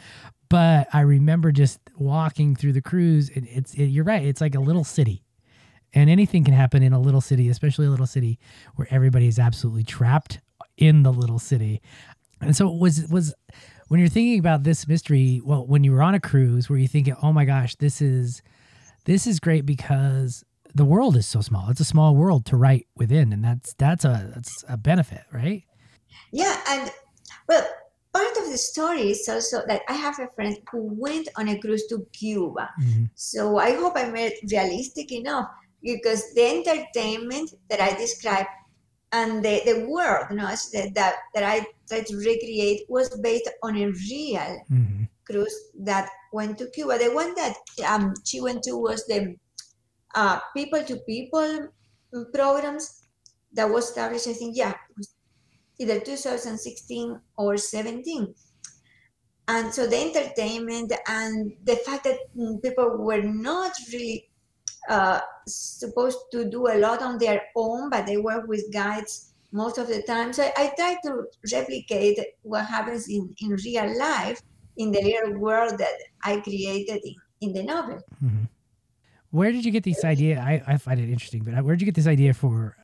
But 0.48 0.88
I 0.92 1.00
remember 1.00 1.52
just 1.52 1.80
walking 1.96 2.56
through 2.56 2.74
the 2.74 2.82
cruise, 2.82 3.30
and 3.34 3.46
it's 3.48 3.74
it, 3.74 3.86
you're 3.86 4.04
right, 4.04 4.24
it's 4.24 4.40
like 4.40 4.54
a 4.54 4.60
little 4.60 4.84
city 4.84 5.22
and 5.94 6.08
anything 6.08 6.44
can 6.44 6.54
happen 6.54 6.82
in 6.82 6.92
a 6.92 7.00
little 7.00 7.20
city, 7.20 7.48
especially 7.48 7.86
a 7.86 7.90
little 7.90 8.06
city 8.06 8.38
where 8.76 8.88
everybody 8.90 9.26
is 9.26 9.38
absolutely 9.38 9.84
trapped 9.84 10.40
in 10.76 11.02
the 11.02 11.12
little 11.12 11.38
city. 11.38 11.80
And 12.40 12.56
so 12.56 12.70
was 12.70 13.06
was 13.08 13.34
when 13.88 14.00
you're 14.00 14.08
thinking 14.08 14.38
about 14.38 14.64
this 14.64 14.88
mystery, 14.88 15.40
well, 15.44 15.66
when 15.66 15.84
you 15.84 15.92
were 15.92 16.02
on 16.02 16.14
a 16.14 16.20
cruise, 16.20 16.68
were 16.68 16.78
you 16.78 16.88
thinking, 16.88 17.14
"Oh 17.22 17.32
my 17.32 17.44
gosh, 17.44 17.76
this 17.76 18.00
is 18.00 18.42
this 19.04 19.26
is 19.26 19.38
great 19.38 19.66
because 19.66 20.44
the 20.74 20.84
world 20.84 21.16
is 21.16 21.26
so 21.26 21.40
small. 21.40 21.68
It's 21.70 21.80
a 21.80 21.84
small 21.84 22.14
world 22.16 22.46
to 22.46 22.56
write 22.56 22.86
within, 22.96 23.32
and 23.32 23.44
that's 23.44 23.74
that's 23.74 24.04
a 24.04 24.30
that's 24.34 24.64
a 24.68 24.76
benefit, 24.76 25.24
right? 25.32 25.64
Yeah, 26.32 26.56
and 26.68 26.90
well, 27.48 27.66
part 28.12 28.36
of 28.36 28.50
the 28.50 28.58
story 28.58 29.10
is 29.10 29.28
also 29.28 29.62
that 29.66 29.82
I 29.88 29.94
have 29.94 30.18
a 30.18 30.28
friend 30.34 30.56
who 30.70 30.92
went 30.96 31.28
on 31.36 31.48
a 31.48 31.58
cruise 31.58 31.86
to 31.88 32.06
Cuba. 32.12 32.70
Mhm. 32.80 33.10
So 33.14 33.58
I 33.58 33.74
hope 33.74 33.94
I 33.96 34.10
made 34.10 34.32
it 34.32 34.50
realistic 34.50 35.12
enough 35.12 35.48
because 35.82 36.32
the 36.34 36.44
entertainment 36.58 37.54
that 37.68 37.80
I 37.80 37.94
described 37.94 38.48
and 39.12 39.44
the, 39.44 39.60
the 39.66 39.86
world 39.86 40.26
you 40.30 40.36
know, 40.36 40.46
that, 40.46 40.94
that, 40.94 41.14
that 41.34 41.42
I 41.44 41.66
tried 41.88 42.06
to 42.06 42.16
recreate 42.16 42.86
was 42.88 43.10
based 43.20 43.48
on 43.62 43.76
a 43.76 43.86
real 43.86 44.64
Mhm. 44.70 45.08
cruise 45.26 45.54
that 45.80 46.08
went 46.32 46.56
to 46.58 46.66
Cuba. 46.70 46.98
The 46.98 47.12
one 47.12 47.34
that 47.34 47.54
um, 47.86 48.14
she 48.24 48.40
went 48.40 48.62
to 48.64 48.76
was 48.76 49.04
the 49.06 49.36
uh, 50.14 50.40
people 50.56 50.82
to 50.84 50.96
people 51.08 51.68
programs 52.34 53.08
that 53.52 53.68
was 53.70 53.88
established, 53.88 54.26
I 54.28 54.32
think, 54.34 54.56
yeah, 54.56 54.74
either 55.78 56.00
2016 56.00 57.20
or 57.36 57.56
17. 57.56 58.34
And 59.48 59.74
so 59.74 59.86
the 59.86 59.98
entertainment 59.98 60.92
and 61.08 61.56
the 61.64 61.76
fact 61.76 62.04
that 62.04 62.18
mm, 62.36 62.62
people 62.62 62.98
were 62.98 63.22
not 63.22 63.72
really 63.92 64.30
uh, 64.88 65.20
supposed 65.46 66.18
to 66.32 66.50
do 66.50 66.68
a 66.68 66.78
lot 66.78 67.02
on 67.02 67.18
their 67.18 67.42
own, 67.56 67.90
but 67.90 68.06
they 68.06 68.18
work 68.18 68.46
with 68.48 68.72
guides 68.72 69.34
most 69.52 69.78
of 69.78 69.88
the 69.88 70.02
time. 70.04 70.32
So 70.32 70.44
I, 70.44 70.52
I 70.56 70.72
try 70.76 70.96
to 71.04 71.24
replicate 71.52 72.18
what 72.42 72.66
happens 72.66 73.08
in, 73.08 73.34
in 73.40 73.50
real 73.64 73.98
life 73.98 74.40
in 74.76 74.92
the 74.92 75.02
real 75.02 75.38
world 75.38 75.78
that 75.78 75.94
I 76.24 76.40
created 76.40 77.02
in, 77.04 77.16
in 77.40 77.52
the 77.54 77.62
novel. 77.64 78.00
Mhm. 78.22 78.48
Where 79.32 79.50
did 79.50 79.64
you 79.64 79.72
get 79.72 79.82
this 79.82 80.04
idea? 80.04 80.38
I, 80.38 80.62
I 80.66 80.76
find 80.76 81.00
it 81.00 81.08
interesting, 81.08 81.42
but 81.42 81.54
where 81.64 81.74
did 81.74 81.80
you 81.80 81.86
get 81.86 81.94
this 81.94 82.06
idea 82.06 82.34
for? 82.34 82.76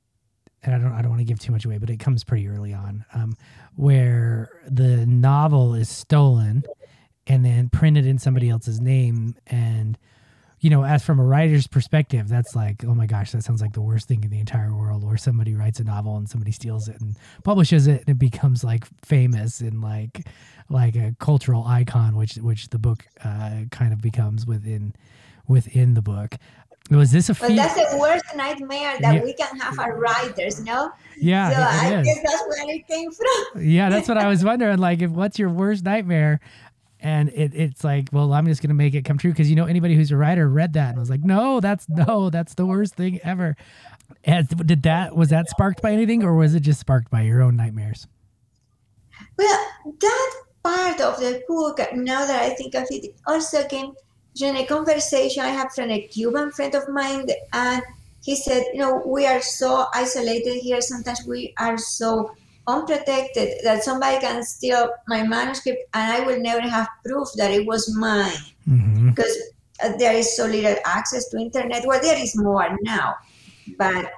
And 0.62 0.74
I 0.74 0.78
don't 0.78 0.92
I 0.92 1.02
don't 1.02 1.10
want 1.10 1.20
to 1.20 1.26
give 1.26 1.38
too 1.38 1.52
much 1.52 1.66
away, 1.66 1.76
but 1.78 1.90
it 1.90 2.00
comes 2.00 2.24
pretty 2.24 2.48
early 2.48 2.72
on, 2.72 3.04
um, 3.14 3.36
where 3.76 4.48
the 4.66 5.06
novel 5.06 5.74
is 5.74 5.88
stolen 5.90 6.64
and 7.26 7.44
then 7.44 7.68
printed 7.68 8.06
in 8.06 8.18
somebody 8.18 8.48
else's 8.48 8.80
name, 8.80 9.36
and 9.46 9.98
you 10.60 10.70
know, 10.70 10.84
as 10.84 11.04
from 11.04 11.20
a 11.20 11.24
writer's 11.24 11.66
perspective, 11.66 12.28
that's 12.28 12.56
like, 12.56 12.82
oh 12.84 12.94
my 12.94 13.06
gosh, 13.06 13.30
that 13.32 13.44
sounds 13.44 13.60
like 13.60 13.74
the 13.74 13.80
worst 13.80 14.08
thing 14.08 14.24
in 14.24 14.30
the 14.30 14.40
entire 14.40 14.74
world. 14.74 15.04
Or 15.04 15.16
somebody 15.16 15.54
writes 15.54 15.78
a 15.80 15.84
novel 15.84 16.16
and 16.16 16.28
somebody 16.28 16.50
steals 16.50 16.88
it 16.88 17.00
and 17.00 17.14
publishes 17.44 17.86
it, 17.86 18.00
and 18.00 18.08
it 18.08 18.18
becomes 18.18 18.64
like 18.64 18.86
famous 19.04 19.60
and 19.60 19.82
like 19.82 20.26
like 20.70 20.96
a 20.96 21.14
cultural 21.20 21.64
icon, 21.66 22.16
which 22.16 22.36
which 22.36 22.70
the 22.70 22.78
book 22.78 23.04
uh, 23.22 23.64
kind 23.70 23.92
of 23.92 24.00
becomes 24.00 24.46
within 24.46 24.94
within 25.48 25.94
the 25.94 26.02
book. 26.02 26.36
Was 26.90 27.10
this 27.10 27.28
a 27.28 27.36
Well, 27.38 27.54
that's 27.54 27.74
the 27.74 27.98
worst 27.98 28.24
nightmare 28.34 28.96
that 29.00 29.14
Yeah. 29.16 29.22
we 29.22 29.34
can 29.34 29.58
have 29.58 29.78
as 29.78 29.94
writers, 29.94 30.60
no? 30.64 30.90
yeah, 31.20 31.50
so 31.50 31.86
I 31.86 31.98
it 32.00 32.04
guess 32.04 32.18
that's 32.24 32.42
where 32.48 32.74
it 32.74 32.86
came 32.86 33.10
from. 33.10 33.62
Yeah, 33.62 33.90
that's 33.90 34.08
what 34.08 34.16
I 34.16 34.26
was 34.32 34.42
wondering. 34.42 34.78
Like, 34.78 35.02
if 35.02 35.10
what's 35.10 35.38
your 35.38 35.50
worst 35.50 35.84
nightmare? 35.84 36.40
And 37.00 37.28
it, 37.28 37.54
it's 37.54 37.84
like, 37.84 38.08
well, 38.10 38.32
I'm 38.32 38.46
just 38.46 38.62
gonna 38.62 38.72
make 38.74 38.94
it 38.94 39.04
come 39.04 39.18
true 39.18 39.30
because 39.32 39.50
you 39.50 39.54
know 39.56 39.66
anybody 39.66 39.94
who's 39.96 40.10
a 40.10 40.16
writer 40.16 40.48
read 40.48 40.72
that 40.72 40.90
and 40.90 40.98
was 40.98 41.10
like, 41.10 41.22
no, 41.22 41.60
that's 41.60 41.86
no, 41.90 42.30
that's 42.30 42.54
the 42.54 42.64
worst 42.66 42.94
thing 42.94 43.20
ever. 43.22 43.54
And 44.24 44.48
did 44.66 44.82
that 44.84 45.14
was 45.14 45.28
that 45.28 45.48
sparked 45.50 45.82
by 45.82 45.92
anything, 45.92 46.24
or 46.24 46.34
was 46.34 46.54
it 46.54 46.60
just 46.60 46.80
sparked 46.80 47.10
by 47.10 47.20
your 47.22 47.42
own 47.42 47.54
nightmares? 47.54 48.08
Well, 49.36 49.66
that 50.00 50.32
part 50.64 51.00
of 51.00 51.20
the 51.20 51.42
book, 51.46 51.78
now 51.94 52.24
that 52.26 52.42
I 52.42 52.50
think 52.54 52.74
of 52.74 52.86
it, 52.90 53.14
also 53.26 53.64
came 53.68 53.92
during 54.38 54.56
a 54.56 54.66
conversation 54.66 55.42
I 55.42 55.48
had 55.48 55.72
from 55.72 55.90
a 55.90 56.00
Cuban 56.06 56.52
friend 56.52 56.74
of 56.74 56.88
mine, 56.88 57.26
and 57.52 57.82
he 58.22 58.36
said, 58.36 58.64
you 58.72 58.80
know, 58.80 59.02
we 59.06 59.26
are 59.26 59.40
so 59.40 59.86
isolated 59.94 60.56
here. 60.60 60.80
Sometimes 60.80 61.24
we 61.26 61.54
are 61.58 61.78
so 61.78 62.30
unprotected 62.66 63.58
that 63.64 63.82
somebody 63.82 64.20
can 64.20 64.42
steal 64.44 64.90
my 65.08 65.22
manuscript, 65.22 65.82
and 65.94 66.12
I 66.12 66.26
will 66.26 66.40
never 66.40 66.60
have 66.60 66.88
proof 67.04 67.28
that 67.36 67.50
it 67.50 67.66
was 67.66 67.94
mine 67.96 68.44
Mm-hmm. 68.68 69.10
because 69.10 69.34
uh, 69.82 69.96
there 69.96 70.12
is 70.12 70.36
so 70.36 70.44
little 70.44 70.76
access 70.84 71.28
to 71.30 71.38
internet. 71.38 71.86
Well, 71.86 72.02
there 72.02 72.18
is 72.18 72.36
more 72.36 72.76
now, 72.82 73.14
but 73.78 74.12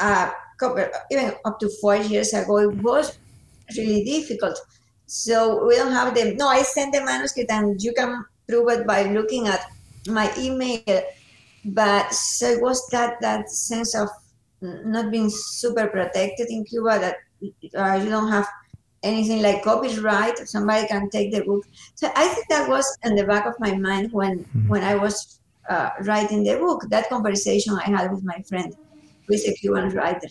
uh, 0.00 0.30
couple, 0.58 0.86
even 1.10 1.34
up 1.44 1.60
to 1.60 1.68
four 1.80 1.96
years 1.96 2.32
ago, 2.32 2.58
it 2.58 2.74
was 2.82 3.18
really 3.76 4.04
difficult. 4.04 4.58
So 5.06 5.66
we 5.66 5.76
don't 5.76 5.92
have 5.92 6.14
them. 6.14 6.36
No, 6.36 6.48
I 6.48 6.62
sent 6.62 6.94
the 6.94 7.04
manuscript, 7.04 7.50
and 7.50 7.82
you 7.82 7.92
can 7.92 8.24
prove 8.48 8.68
it 8.70 8.86
by 8.86 9.04
looking 9.04 9.48
at 9.48 9.66
my 10.08 10.32
email. 10.38 11.02
But 11.64 12.12
so 12.12 12.46
it 12.46 12.60
was 12.62 12.86
that 12.88 13.20
that 13.20 13.48
sense 13.50 13.94
of 13.94 14.08
not 14.60 15.10
being 15.10 15.30
super 15.30 15.86
protected 15.86 16.48
in 16.50 16.64
Cuba 16.64 16.98
that 16.98 17.16
uh, 17.76 18.02
you 18.02 18.10
don't 18.10 18.30
have 18.30 18.48
anything 19.02 19.42
like 19.42 19.62
copyright. 19.62 20.38
Somebody 20.48 20.86
can 20.86 21.10
take 21.10 21.32
the 21.32 21.42
book. 21.42 21.64
So 21.94 22.10
I 22.14 22.28
think 22.28 22.48
that 22.48 22.68
was 22.68 22.86
in 23.04 23.14
the 23.14 23.24
back 23.24 23.46
of 23.46 23.54
my 23.60 23.74
mind 23.76 24.12
when 24.12 24.44
Mhm. 24.44 24.68
when 24.68 24.82
I 24.82 24.94
was 24.94 25.40
uh, 25.68 25.90
writing 26.02 26.44
the 26.44 26.56
book. 26.56 26.84
That 26.90 27.08
conversation 27.08 27.74
I 27.74 27.84
had 27.84 28.10
with 28.12 28.24
my 28.24 28.42
friend, 28.48 28.74
is 29.30 29.48
a 29.48 29.54
Cuban 29.54 29.88
writer. 29.90 30.28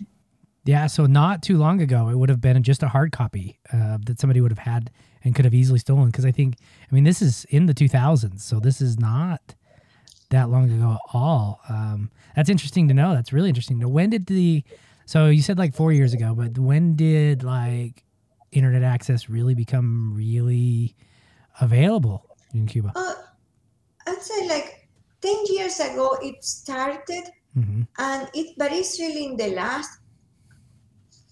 Yeah, 0.65 0.87
so 0.87 1.05
not 1.05 1.41
too 1.41 1.57
long 1.57 1.81
ago, 1.81 2.09
it 2.09 2.15
would 2.17 2.29
have 2.29 2.39
been 2.39 2.61
just 2.63 2.83
a 2.83 2.87
hard 2.87 3.11
copy 3.11 3.59
uh, 3.73 3.97
that 4.05 4.19
somebody 4.19 4.39
would 4.39 4.51
have 4.51 4.59
had 4.59 4.91
and 5.23 5.35
could 5.35 5.45
have 5.45 5.53
easily 5.53 5.79
stolen. 5.79 6.07
Because 6.07 6.25
I 6.25 6.31
think, 6.31 6.57
I 6.89 6.95
mean, 6.95 7.03
this 7.03 7.21
is 7.21 7.45
in 7.45 7.65
the 7.65 7.73
2000s, 7.73 8.41
so 8.41 8.59
this 8.59 8.81
is 8.81 8.99
not 8.99 9.55
that 10.29 10.49
long 10.49 10.71
ago 10.71 10.93
at 10.93 10.99
all. 11.13 11.61
Um, 11.69 12.09
that's 12.35 12.49
interesting 12.49 12.87
to 12.87 12.93
know. 12.93 13.13
That's 13.13 13.31
really 13.31 13.49
interesting 13.49 13.77
to 13.77 13.83
know. 13.83 13.89
When 13.89 14.09
did 14.09 14.25
the, 14.25 14.63
so 15.05 15.27
you 15.27 15.41
said 15.41 15.57
like 15.57 15.75
four 15.75 15.91
years 15.91 16.13
ago, 16.13 16.33
but 16.35 16.57
when 16.57 16.95
did 16.95 17.43
like 17.43 18.03
internet 18.51 18.83
access 18.83 19.29
really 19.29 19.55
become 19.55 20.13
really 20.15 20.95
available 21.61 22.35
in 22.53 22.65
Cuba? 22.67 22.91
Uh, 22.95 23.13
I'd 24.07 24.21
say 24.21 24.47
like 24.47 24.87
ten 25.21 25.35
years 25.47 25.79
ago 25.79 26.17
it 26.21 26.43
started, 26.43 27.23
hmm 27.53 27.83
and 27.99 28.29
it 28.33 28.55
but 28.57 28.71
it's 28.71 28.99
really 28.99 29.25
in 29.25 29.37
the 29.37 29.49
last 29.49 29.99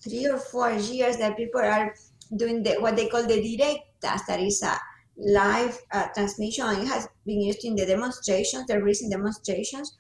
three 0.04 0.28
or 0.28 0.38
four 0.38 0.72
years 0.72 1.18
that 1.18 1.38
people 1.38 1.62
are 1.62 1.94
doing 2.36 2.64
the 2.64 2.76
what 2.80 2.96
they 2.96 3.08
call 3.08 3.24
the 3.28 3.40
directas. 3.42 4.22
That 4.28 4.40
is 4.40 4.62
a 4.64 4.78
live 5.18 5.78
uh, 5.92 6.08
transmission. 6.16 6.66
and 6.68 6.84
It 6.84 6.88
has 6.88 7.08
been 7.26 7.42
used 7.42 7.64
in 7.66 7.76
the 7.76 7.86
demonstrations, 7.86 8.68
the 8.68 8.82
recent 8.82 9.12
demonstrations. 9.12 9.98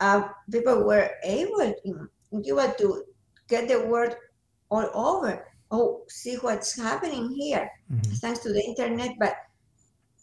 Uh, 0.00 0.28
people 0.50 0.84
were 0.84 1.10
able 1.24 1.60
in, 1.84 2.08
in 2.32 2.42
Cuba 2.42 2.74
to 2.78 3.04
get 3.48 3.68
the 3.68 3.86
word 3.86 4.16
all 4.70 4.90
over. 4.94 5.46
Oh, 5.70 6.02
see 6.08 6.36
what's 6.36 6.76
happening 6.76 7.30
here 7.34 7.68
hmm 7.88 8.00
thanks 8.20 8.40
to 8.40 8.52
the 8.52 8.62
internet. 8.64 9.12
But 9.18 9.34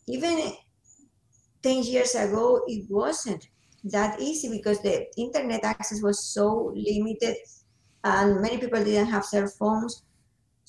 even 0.08 0.54
10 1.64 1.84
years 1.84 2.16
ago, 2.16 2.62
it 2.68 2.86
wasn't 2.90 3.48
that 3.86 4.20
easy 4.20 4.50
because 4.50 4.82
the 4.82 5.06
internet 5.18 5.64
access 5.64 6.02
was 6.02 6.24
so 6.24 6.72
limited 6.76 7.36
and 8.04 8.42
many 8.42 8.58
people 8.58 8.84
didn't 8.84 9.08
have 9.08 9.26
cell 9.26 9.48
phones. 9.48 10.04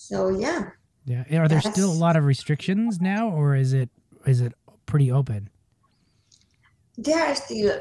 So, 0.08 0.30
yeah. 0.30 0.70
Yeah. 1.04 1.22
Are 1.40 1.48
there 1.48 1.60
still 1.60 1.90
a 1.90 2.00
lot 2.06 2.16
of 2.16 2.24
restrictions 2.24 3.00
now, 3.00 3.28
or 3.30 3.54
is 3.54 3.72
it 3.72 3.90
is 4.26 4.40
it 4.40 4.52
pretty 4.86 5.10
open? 5.12 5.48
there 6.98 7.24
are 7.26 7.34
still 7.34 7.72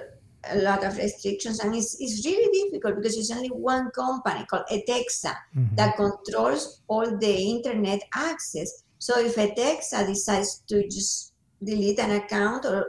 a 0.55 0.57
lot 0.59 0.83
of 0.83 0.97
restrictions 0.97 1.59
and 1.59 1.75
it's, 1.75 1.97
it's 1.99 2.25
really 2.25 2.49
difficult 2.57 2.95
because 2.95 3.15
it's 3.17 3.29
only 3.29 3.49
one 3.49 3.91
company 3.91 4.45
called 4.49 4.63
ETECSA 4.71 5.33
Mhm. 5.55 5.75
that 5.75 5.95
controls 5.97 6.81
all 6.87 7.05
the 7.25 7.35
internet 7.55 8.01
access. 8.15 8.69
So 8.99 9.19
if 9.19 9.35
ETECSA 9.35 10.07
decides 10.07 10.63
to 10.69 10.81
just 10.87 11.33
delete 11.61 11.99
an 11.99 12.11
account 12.11 12.65
or, 12.65 12.85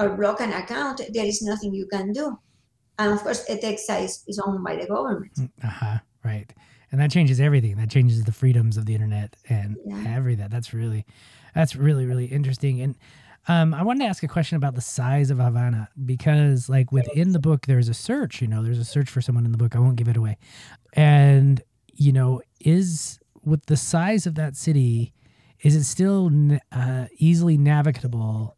or 0.00 0.16
block 0.16 0.40
an 0.40 0.52
account, 0.52 1.00
there 1.14 1.24
is 1.32 1.40
nothing 1.42 1.72
you 1.72 1.86
can 1.86 2.12
do. 2.12 2.36
And 2.98 3.12
of 3.12 3.20
course, 3.22 3.42
ETECSA 3.48 4.04
is, 4.04 4.24
is 4.26 4.38
owned 4.44 4.62
by 4.64 4.74
the 4.76 4.86
government. 4.86 5.32
Uh-huh. 5.62 5.98
Right. 6.24 6.52
And 6.92 7.00
that 7.00 7.10
changes 7.10 7.40
everything. 7.40 7.76
That 7.76 7.90
changes 7.90 8.22
the 8.24 8.32
freedoms 8.32 8.76
of 8.76 8.84
the 8.86 8.94
internet 8.94 9.34
and 9.48 9.78
Yeah. 9.84 10.04
everything. 10.14 10.48
That's 10.50 10.72
really 10.74 11.06
that's 11.54 11.74
really, 11.74 12.06
really 12.06 12.26
interesting. 12.26 12.80
And 12.80 12.94
um, 13.48 13.74
I 13.74 13.82
wanted 13.82 14.00
to 14.04 14.06
ask 14.06 14.22
a 14.22 14.28
question 14.28 14.56
about 14.56 14.74
the 14.74 14.80
size 14.80 15.30
of 15.30 15.38
Havana 15.38 15.88
because 16.04 16.68
like 16.68 16.92
within 16.92 17.32
the 17.32 17.38
book 17.40 17.66
there's 17.66 17.88
a 17.88 17.94
search, 17.94 18.40
you 18.40 18.46
know, 18.48 18.62
there's 18.62 18.78
a 18.78 18.84
search 18.84 19.10
for 19.10 19.20
someone 19.20 19.44
in 19.44 19.52
the 19.52 19.58
book. 19.58 19.74
I 19.74 19.80
won't 19.80 19.96
give 19.96 20.08
it 20.08 20.16
away. 20.16 20.36
And, 20.94 21.60
you 21.94 22.12
know, 22.12 22.40
is 22.60 23.18
with 23.44 23.66
the 23.66 23.76
size 23.76 24.26
of 24.26 24.34
that 24.36 24.56
city, 24.56 25.12
is 25.62 25.74
it 25.76 25.84
still 25.84 26.30
uh, 26.70 27.06
easily 27.18 27.56
navigable 27.58 28.56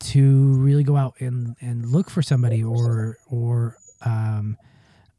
to 0.00 0.52
really 0.54 0.84
go 0.84 0.96
out 0.96 1.14
and, 1.20 1.56
and 1.60 1.86
look 1.90 2.08
for 2.10 2.22
somebody 2.22 2.62
or 2.62 3.16
or 3.28 3.76
um, 4.04 4.56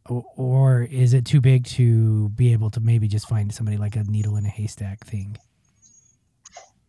or, 0.10 0.84
is 0.84 1.14
it 1.14 1.26
too 1.26 1.42
big 1.42 1.66
to 1.78 2.30
be 2.30 2.52
able 2.52 2.70
to 2.72 2.80
maybe 2.80 3.08
just 3.08 3.28
find 3.28 3.54
somebody 3.54 3.78
like 3.78 3.96
a 3.96 4.04
needle 4.04 4.36
in 4.38 4.46
a 4.46 4.50
haystack 4.50 5.06
thing? 5.06 5.38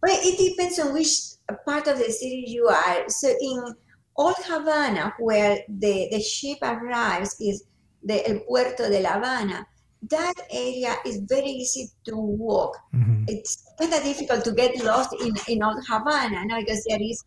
Well, 0.02 0.18
it 0.20 0.38
depends 0.38 0.78
on 0.78 0.94
which 0.94 1.08
part 1.66 1.86
of 1.86 1.98
the 1.98 2.10
city 2.10 2.44
you 2.46 2.66
are. 2.68 3.08
So 3.08 3.28
in 3.28 3.74
Old 4.16 4.36
Havana, 4.44 5.14
where 5.18 5.58
the, 5.68 6.08
the 6.10 6.20
ship 6.20 6.58
arrives, 6.62 7.36
is 7.40 7.64
the 8.02 8.26
El 8.28 8.40
Puerto 8.40 8.88
de 8.88 9.00
La 9.00 9.14
Habana. 9.14 9.66
That 10.08 10.34
area 10.50 10.96
is 11.04 11.18
very 11.28 11.50
easy 11.50 11.88
to 12.06 12.16
walk. 12.16 12.78
Mhm. 12.94 13.26
It's 13.28 13.64
kind 13.78 13.92
of 13.92 14.02
difficult 14.02 14.44
to 14.44 14.52
get 14.52 14.82
lost 14.82 15.14
in, 15.20 15.34
in 15.48 15.62
Old 15.62 15.84
Havana, 15.86 16.46
no, 16.46 16.58
because 16.60 16.84
there 16.88 17.00
is 17.00 17.22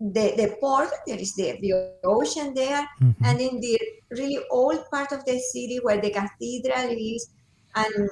the, 0.00 0.34
the 0.36 0.56
port, 0.60 0.90
there 1.06 1.18
is 1.18 1.34
the, 1.34 1.58
the 1.60 1.72
ocean 2.04 2.52
there, 2.54 2.86
Mhm. 3.00 3.14
and 3.24 3.40
in 3.40 3.60
the 3.60 3.80
really 4.10 4.40
old 4.50 4.84
part 4.90 5.12
of 5.12 5.24
the 5.24 5.38
city 5.38 5.78
where 5.82 6.00
the 6.00 6.10
cathedral 6.10 6.90
is 6.90 7.30
and 7.74 8.08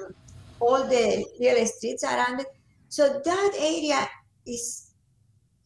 all 0.60 0.82
the 0.84 1.24
real 1.40 1.66
streets 1.66 2.04
around 2.04 2.40
it. 2.40 2.46
So 2.88 3.20
that 3.24 3.52
area 3.58 4.08
is 4.46 4.90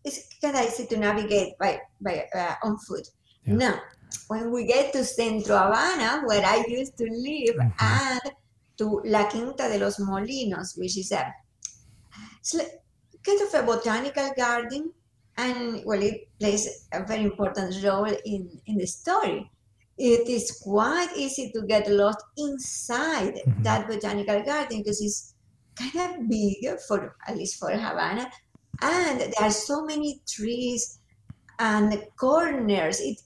is 0.04 0.26
kind 0.40 0.56
of 0.56 0.64
easy 0.64 0.87
to 0.87 0.96
navigate 0.96 1.58
by 1.58 1.80
by 2.00 2.26
uh, 2.34 2.54
on 2.62 2.78
foot. 2.78 3.06
Yeah. 3.44 3.54
Now, 3.54 3.80
when 4.28 4.50
we 4.50 4.64
get 4.64 4.92
to 4.94 5.04
Centro 5.04 5.56
Habana, 5.56 6.22
where 6.26 6.44
I 6.44 6.64
used 6.68 6.96
to 6.98 7.04
live, 7.04 7.56
Mhm. 7.56 7.72
and 7.80 8.32
to 8.78 9.02
La 9.04 9.28
Quinta 9.28 9.68
de 9.68 9.78
los 9.78 9.98
Molinos, 9.98 10.78
which 10.78 10.96
is 10.96 11.12
a 11.12 11.32
kind 13.25 13.40
of 13.42 13.54
a 13.54 13.62
botanical 13.62 14.30
garden, 14.37 14.92
and 15.38 15.83
well, 15.87 16.02
it 16.02 16.28
plays 16.40 16.64
a 16.92 17.04
very 17.07 17.25
important 17.25 17.71
role 17.85 18.11
in 18.25 18.42
in 18.66 18.76
the 18.76 18.87
story. 18.87 19.50
It 19.97 20.28
is 20.28 20.50
quite 20.62 21.11
easy 21.16 21.50
to 21.54 21.61
get 21.73 21.88
lost 21.90 22.23
inside 22.37 23.35
Mhm. 23.47 23.62
that 23.66 23.88
botanical 23.88 24.40
garden 24.50 24.78
because 24.78 25.00
it's 25.00 25.35
kind 25.75 25.99
of 26.07 26.28
big 26.28 26.59
for 26.87 27.16
at 27.26 27.35
least 27.37 27.54
for 27.61 27.71
Havana, 27.71 28.26
and 28.83 29.21
there 29.21 29.42
are 29.47 29.50
so 29.50 29.85
many 29.85 30.21
trees 30.35 30.99
and 31.59 31.88
corners. 32.16 33.00
It 33.00 33.18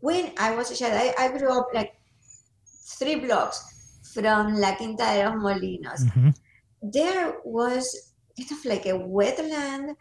when 0.00 0.32
I 0.38 0.54
was 0.58 0.70
a 0.70 0.76
child, 0.76 0.94
I, 0.94 1.14
I 1.24 1.26
grew 1.38 1.50
up 1.58 1.68
like 1.74 1.92
three 2.98 3.16
blocks 3.26 3.58
from 4.14 4.54
La 4.62 4.74
Quinta 4.76 5.04
de 5.14 5.22
los 5.28 5.36
Molinos. 5.44 6.00
Mhm. 6.10 6.34
There 6.82 7.38
was 7.44 7.84
kind 8.36 8.50
of 8.50 8.64
like 8.64 8.86
a 8.86 8.94
wetland, 9.16 9.94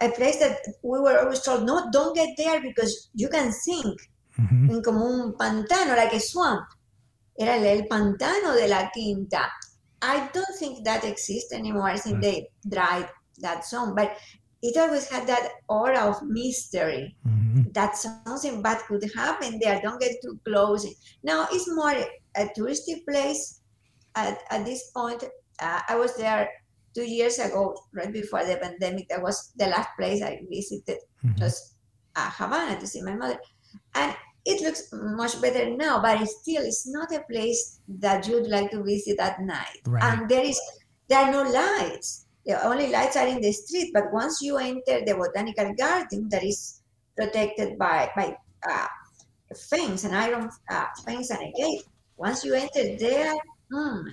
a 0.00 0.08
place 0.10 0.38
that 0.38 0.58
we 0.82 0.98
were 1.00 1.18
always 1.20 1.40
told, 1.40 1.64
no, 1.64 1.88
don't 1.90 2.14
get 2.14 2.30
there 2.36 2.60
because 2.60 3.10
you 3.14 3.28
can 3.28 3.52
sink 3.52 3.96
Mhm. 4.38 4.70
en 4.70 4.82
como 4.82 5.04
un 5.06 5.34
pantano, 5.36 5.96
like 5.96 6.12
a 6.12 6.20
swamp. 6.20 6.66
Era 7.38 7.56
el, 7.56 7.86
pantano 7.86 8.54
de 8.54 8.66
la 8.68 8.90
Quinta. 8.90 9.48
I 10.02 10.28
don't 10.32 10.56
think 10.58 10.84
that 10.84 11.04
exists 11.04 11.52
anymore. 11.52 11.88
I 11.88 11.98
think 11.98 12.18
Mm. 12.18 12.22
they 12.22 12.48
dried 12.68 13.08
that 13.38 13.64
zone, 13.64 13.94
but 13.94 14.10
it 14.62 14.76
always 14.76 15.08
had 15.08 15.26
that 15.26 15.50
aura 15.68 16.00
of 16.00 16.22
mystery 16.22 17.16
Mhm. 17.26 17.72
that 17.74 17.96
something 17.96 18.62
bad 18.62 18.78
could 18.86 19.04
happen 19.14 19.58
there. 19.60 19.80
Don't 19.82 20.00
get 20.00 20.20
too 20.22 20.38
close. 20.44 20.86
Now 21.22 21.46
it's 21.50 21.68
more 21.68 21.94
a 22.36 22.46
touristy 22.56 23.04
place. 23.06 23.60
At, 24.14 24.38
at 24.50 24.64
this 24.64 24.90
point, 24.92 25.24
uh, 25.60 25.80
I 25.88 25.96
was 25.96 26.14
there 26.16 26.48
two 26.94 27.04
years 27.04 27.38
ago, 27.38 27.76
right 27.92 28.12
before 28.12 28.44
the 28.44 28.56
pandemic. 28.56 29.08
That 29.08 29.22
was 29.22 29.52
the 29.56 29.66
last 29.66 29.90
place 29.98 30.22
I 30.22 30.40
visited 30.48 30.98
Mhm. 31.24 31.40
was 31.40 31.74
uh, 32.16 32.30
Havana 32.30 32.78
to 32.78 32.86
see 32.86 33.02
my 33.02 33.14
mother. 33.14 33.38
And 33.94 34.14
it 34.44 34.60
looks 34.62 34.88
much 34.92 35.40
better 35.40 35.74
now, 35.74 36.00
but 36.00 36.20
it 36.20 36.28
still 36.28 36.62
it's 36.62 36.86
not 36.86 37.12
a 37.14 37.22
place 37.30 37.80
that 37.88 38.28
you'd 38.28 38.46
like 38.48 38.70
to 38.70 38.82
visit 38.82 39.18
at 39.18 39.40
night. 39.40 39.80
Right. 39.86 40.04
And 40.04 40.28
there 40.28 40.44
is 40.44 40.60
there 41.08 41.20
are 41.24 41.32
no 41.32 41.42
lights. 41.42 42.26
The 42.46 42.62
only 42.64 42.88
lights 42.90 43.16
are 43.16 43.26
in 43.26 43.40
the 43.40 43.52
street. 43.52 43.90
But 43.92 44.12
once 44.12 44.40
you 44.42 44.58
enter 44.58 45.00
the 45.04 45.14
botanical 45.16 45.74
garden, 45.74 46.28
that 46.28 46.44
is 46.44 46.82
protected 47.16 47.78
by 47.78 48.10
by 48.14 48.36
uh, 48.68 48.86
a 49.50 49.54
fence, 49.54 50.04
an 50.04 50.14
iron 50.14 50.50
uh, 50.70 50.86
fence, 51.04 51.30
and 51.30 51.40
a 51.42 51.52
gate. 51.56 51.82
Once 52.16 52.44
you 52.44 52.54
enter 52.54 52.96
there, 52.96 53.34
hmm, 53.72 54.08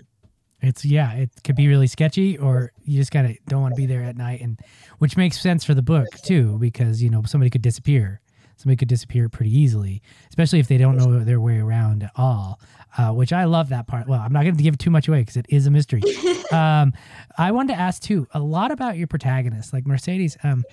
It's 0.61 0.85
yeah, 0.85 1.13
it 1.13 1.31
could 1.43 1.55
be 1.55 1.67
really 1.67 1.87
sketchy, 1.87 2.37
or 2.37 2.71
you 2.83 2.99
just 2.99 3.11
gotta 3.11 3.35
don't 3.47 3.61
want 3.61 3.73
to 3.73 3.81
be 3.81 3.87
there 3.87 4.03
at 4.03 4.15
night, 4.15 4.41
and 4.41 4.59
which 4.99 5.17
makes 5.17 5.39
sense 5.39 5.63
for 5.63 5.73
the 5.73 5.81
book 5.81 6.07
too, 6.23 6.57
because 6.59 7.01
you 7.01 7.09
know 7.09 7.23
somebody 7.25 7.49
could 7.49 7.63
disappear. 7.63 8.21
Somebody 8.57 8.77
could 8.77 8.89
disappear 8.89 9.27
pretty 9.27 9.57
easily, 9.57 10.03
especially 10.29 10.59
if 10.59 10.67
they 10.67 10.77
don't 10.77 10.95
know 10.95 11.23
their 11.23 11.41
way 11.41 11.57
around 11.57 12.03
at 12.03 12.11
all. 12.15 12.59
Uh, 12.95 13.11
which 13.11 13.33
I 13.33 13.45
love 13.45 13.69
that 13.69 13.87
part. 13.87 14.07
Well, 14.07 14.19
I'm 14.19 14.33
not 14.33 14.43
going 14.43 14.55
to 14.55 14.61
give 14.61 14.77
too 14.77 14.91
much 14.91 15.07
away 15.07 15.21
because 15.21 15.37
it 15.37 15.45
is 15.49 15.65
a 15.65 15.71
mystery. 15.71 16.01
um, 16.51 16.93
I 17.37 17.51
wanted 17.51 17.73
to 17.73 17.79
ask 17.79 18.03
too 18.03 18.27
a 18.33 18.39
lot 18.39 18.69
about 18.69 18.97
your 18.97 19.07
protagonist, 19.07 19.73
like 19.73 19.87
Mercedes. 19.87 20.37
Um, 20.43 20.63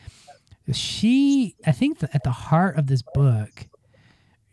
she, 0.72 1.54
I 1.64 1.72
think, 1.72 2.02
at 2.12 2.24
the 2.24 2.30
heart 2.30 2.76
of 2.76 2.88
this 2.88 3.02
book, 3.14 3.68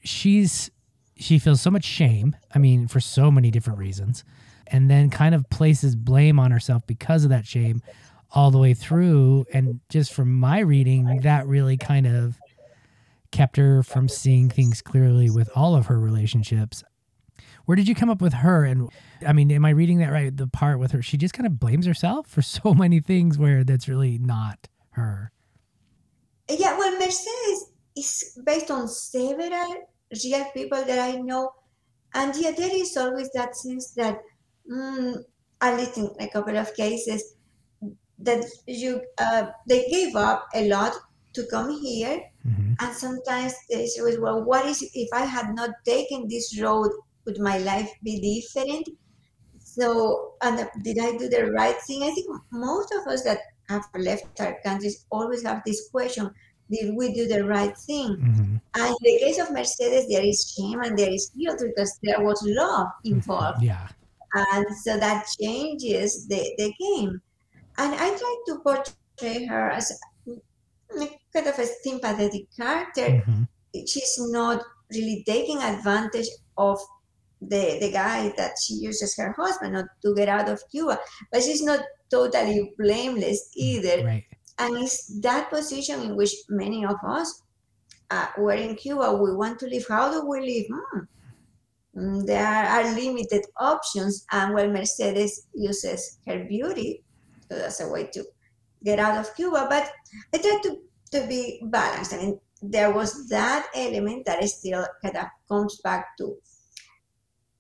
she's 0.04 0.72
she 1.18 1.40
feels 1.40 1.60
so 1.60 1.72
much 1.72 1.84
shame. 1.84 2.38
I 2.54 2.60
mean, 2.60 2.88
for 2.88 3.02
so 3.02 3.30
many 3.32 3.52
different 3.52 3.80
reasons 3.80 4.24
and 4.68 4.90
then 4.90 5.10
kind 5.10 5.36
of 5.36 5.50
places 5.50 5.96
blame 5.96 6.40
on 6.40 6.52
herself 6.52 6.86
because 6.88 7.24
of 7.24 7.30
that 7.30 7.46
shame 7.46 7.82
all 8.32 8.52
the 8.52 8.58
way 8.58 8.74
through. 8.74 9.46
And 9.54 9.80
just 9.90 10.14
from 10.14 10.34
my 10.34 10.60
reading, 10.60 11.22
that 11.22 11.48
really 11.48 11.78
kind 11.78 12.08
of 12.08 12.38
kept 13.32 13.58
her 13.58 13.84
from 13.84 14.08
seeing 14.08 14.50
things 14.50 14.82
clearly 14.82 15.30
with 15.30 15.50
all 15.56 15.76
of 15.76 15.88
her 15.88 16.00
relationships. 16.00 16.84
Where 17.66 17.76
did 17.76 17.88
you 17.88 17.96
come 17.96 18.10
up 18.10 18.22
with 18.22 18.34
her? 18.34 18.64
And 18.64 18.90
I 19.28 19.34
mean, 19.34 19.52
am 19.52 19.66
I 19.66 19.72
reading 19.72 19.98
that 20.00 20.12
right? 20.12 20.36
The 20.36 20.48
part 20.48 20.80
with 20.80 20.92
her, 20.92 21.02
she 21.02 21.18
just 21.18 21.34
kind 21.34 21.48
of 21.48 21.60
blames 21.60 21.86
herself 21.86 22.28
for 22.28 22.42
so 22.42 22.74
many 22.74 23.00
things 23.00 23.38
where 23.38 23.64
that's 23.64 23.88
really 23.88 24.18
not 24.18 24.68
her. 24.92 25.32
Yeah, 26.50 26.78
well, 26.78 26.92
Mercedes 27.00 27.72
is 27.98 28.40
based 28.46 28.70
on 28.70 28.88
several 28.88 29.88
real 30.24 30.46
people 30.54 30.84
that 30.84 31.00
I 31.00 31.14
know, 31.20 31.52
and 32.14 32.36
yeah, 32.36 32.52
there 32.52 32.74
is 32.74 32.96
always 32.96 33.32
that 33.32 33.56
sense 33.56 33.92
that, 33.92 34.22
mm, 34.72 35.16
at 35.62 35.78
least 35.78 35.98
in 35.98 36.10
a 36.20 36.28
couple 36.28 36.58
of 36.58 36.74
cases, 36.76 37.36
that 38.20 38.46
you 38.68 39.02
uh, 39.18 39.48
they 39.68 39.88
gave 39.90 40.16
up 40.16 40.48
a 40.54 40.68
lot 40.68 40.94
to 41.34 41.46
come 41.48 41.72
here, 41.80 42.22
hmm 42.44 42.74
and 42.80 42.94
sometimes 42.94 43.54
they 43.70 43.86
say, 43.88 44.18
well, 44.18 44.44
what 44.44 44.66
is 44.66 44.84
if 44.94 45.10
I 45.14 45.24
had 45.26 45.56
not 45.56 45.70
taken 45.86 46.28
this 46.28 46.60
road? 46.62 46.92
Would 47.26 47.40
my 47.40 47.58
life 47.58 47.90
be 48.04 48.20
different? 48.20 48.88
So, 49.60 50.34
and 50.44 50.60
uh, 50.60 50.68
did 50.84 51.00
I 51.00 51.18
do 51.18 51.28
the 51.28 51.52
right 51.52 51.76
thing? 51.88 52.04
I 52.04 52.12
think 52.12 52.28
most 52.52 52.94
of 52.94 53.08
us 53.08 53.24
that 53.24 53.40
have 53.70 53.86
left 53.98 54.40
our 54.42 54.58
countries 54.64 55.06
always 55.10 55.42
have 55.44 55.62
this 55.66 55.90
question 55.90 56.30
did 56.70 56.96
we 56.96 57.14
do 57.14 57.28
the 57.28 57.44
right 57.46 57.76
thing? 57.78 58.16
hmm 58.16 58.56
And 58.76 58.90
in 58.90 59.04
the 59.04 59.20
case 59.20 59.40
of 59.40 59.52
Mercedes, 59.52 60.08
there 60.10 60.26
is 60.26 60.54
shame 60.58 60.82
and 60.82 60.98
there 60.98 61.12
is 61.12 61.32
guilt 61.38 61.62
because 61.64 61.98
there 62.04 62.22
was 62.22 62.42
love 62.46 62.88
involved. 63.06 63.64
Yeah. 63.64 63.88
And 64.36 64.66
so 64.84 64.98
that 64.98 65.26
changes 65.42 66.28
the, 66.28 66.44
the 66.58 66.74
game. 66.80 67.22
And 67.78 67.94
I 67.96 68.18
try 68.18 68.36
to 68.48 68.60
portray 68.60 69.46
her 69.46 69.70
as 69.72 69.92
a, 69.92 71.08
kind 71.34 71.48
of 71.48 71.58
a 71.58 71.66
sympathetic 71.84 72.44
character. 72.56 73.24
hmm 73.26 73.44
She's 73.74 74.16
not 74.32 74.64
really 74.94 75.24
taking 75.28 75.62
advantage 75.62 76.28
of 76.58 76.80
the, 77.42 77.78
the 77.82 77.92
guy 77.92 78.34
that 78.38 78.52
she 78.64 78.76
uses 78.76 79.18
her 79.18 79.34
husband 79.38 79.74
not 79.74 79.86
to 80.04 80.16
get 80.16 80.30
out 80.30 80.48
of 80.48 80.62
Cuba, 80.72 80.98
but 81.32 81.44
she's 81.44 81.62
not 81.62 81.82
totally 82.10 82.74
blameless 82.78 83.50
either. 83.56 84.06
Right. 84.06 84.24
And 84.60 84.78
it's 84.78 85.20
that 85.20 85.50
position 85.50 86.02
in 86.04 86.16
which 86.16 86.34
many 86.48 86.86
of 86.86 86.96
us 87.06 87.44
uh, 88.12 88.28
were 88.38 88.54
in 88.54 88.76
Cuba. 88.76 89.12
We 89.22 89.36
want 89.36 89.60
to 89.60 89.68
live. 89.68 89.86
How 89.90 90.10
do 90.10 90.26
we 90.26 90.40
live? 90.40 90.66
Hmm. 90.72 91.00
Mm, 91.96 92.26
There 92.26 92.46
are 92.46 92.84
limited 92.96 93.46
options, 93.60 94.26
and 94.32 94.54
well, 94.54 94.70
Mercedes 94.70 95.48
uses 95.54 96.20
her 96.28 96.44
beauty 96.46 97.04
so 97.50 97.58
as 97.58 97.80
a 97.82 97.90
way 97.90 98.08
to 98.14 98.24
get 98.84 99.00
out 99.00 99.18
of 99.18 99.34
Cuba. 99.36 99.68
But 99.70 99.92
I 100.34 100.38
try 100.40 100.60
to, 100.64 100.78
to 101.12 101.28
be 101.28 101.62
balanced. 101.64 102.14
I 102.14 102.18
mean, 102.18 102.40
there 102.62 102.92
was 102.94 103.28
that 103.30 103.68
element 103.76 104.26
that 104.26 104.44
still 104.50 104.86
kind 105.02 105.18
of 105.18 105.28
comes 105.50 105.80
back 105.84 106.18
to 106.18 106.38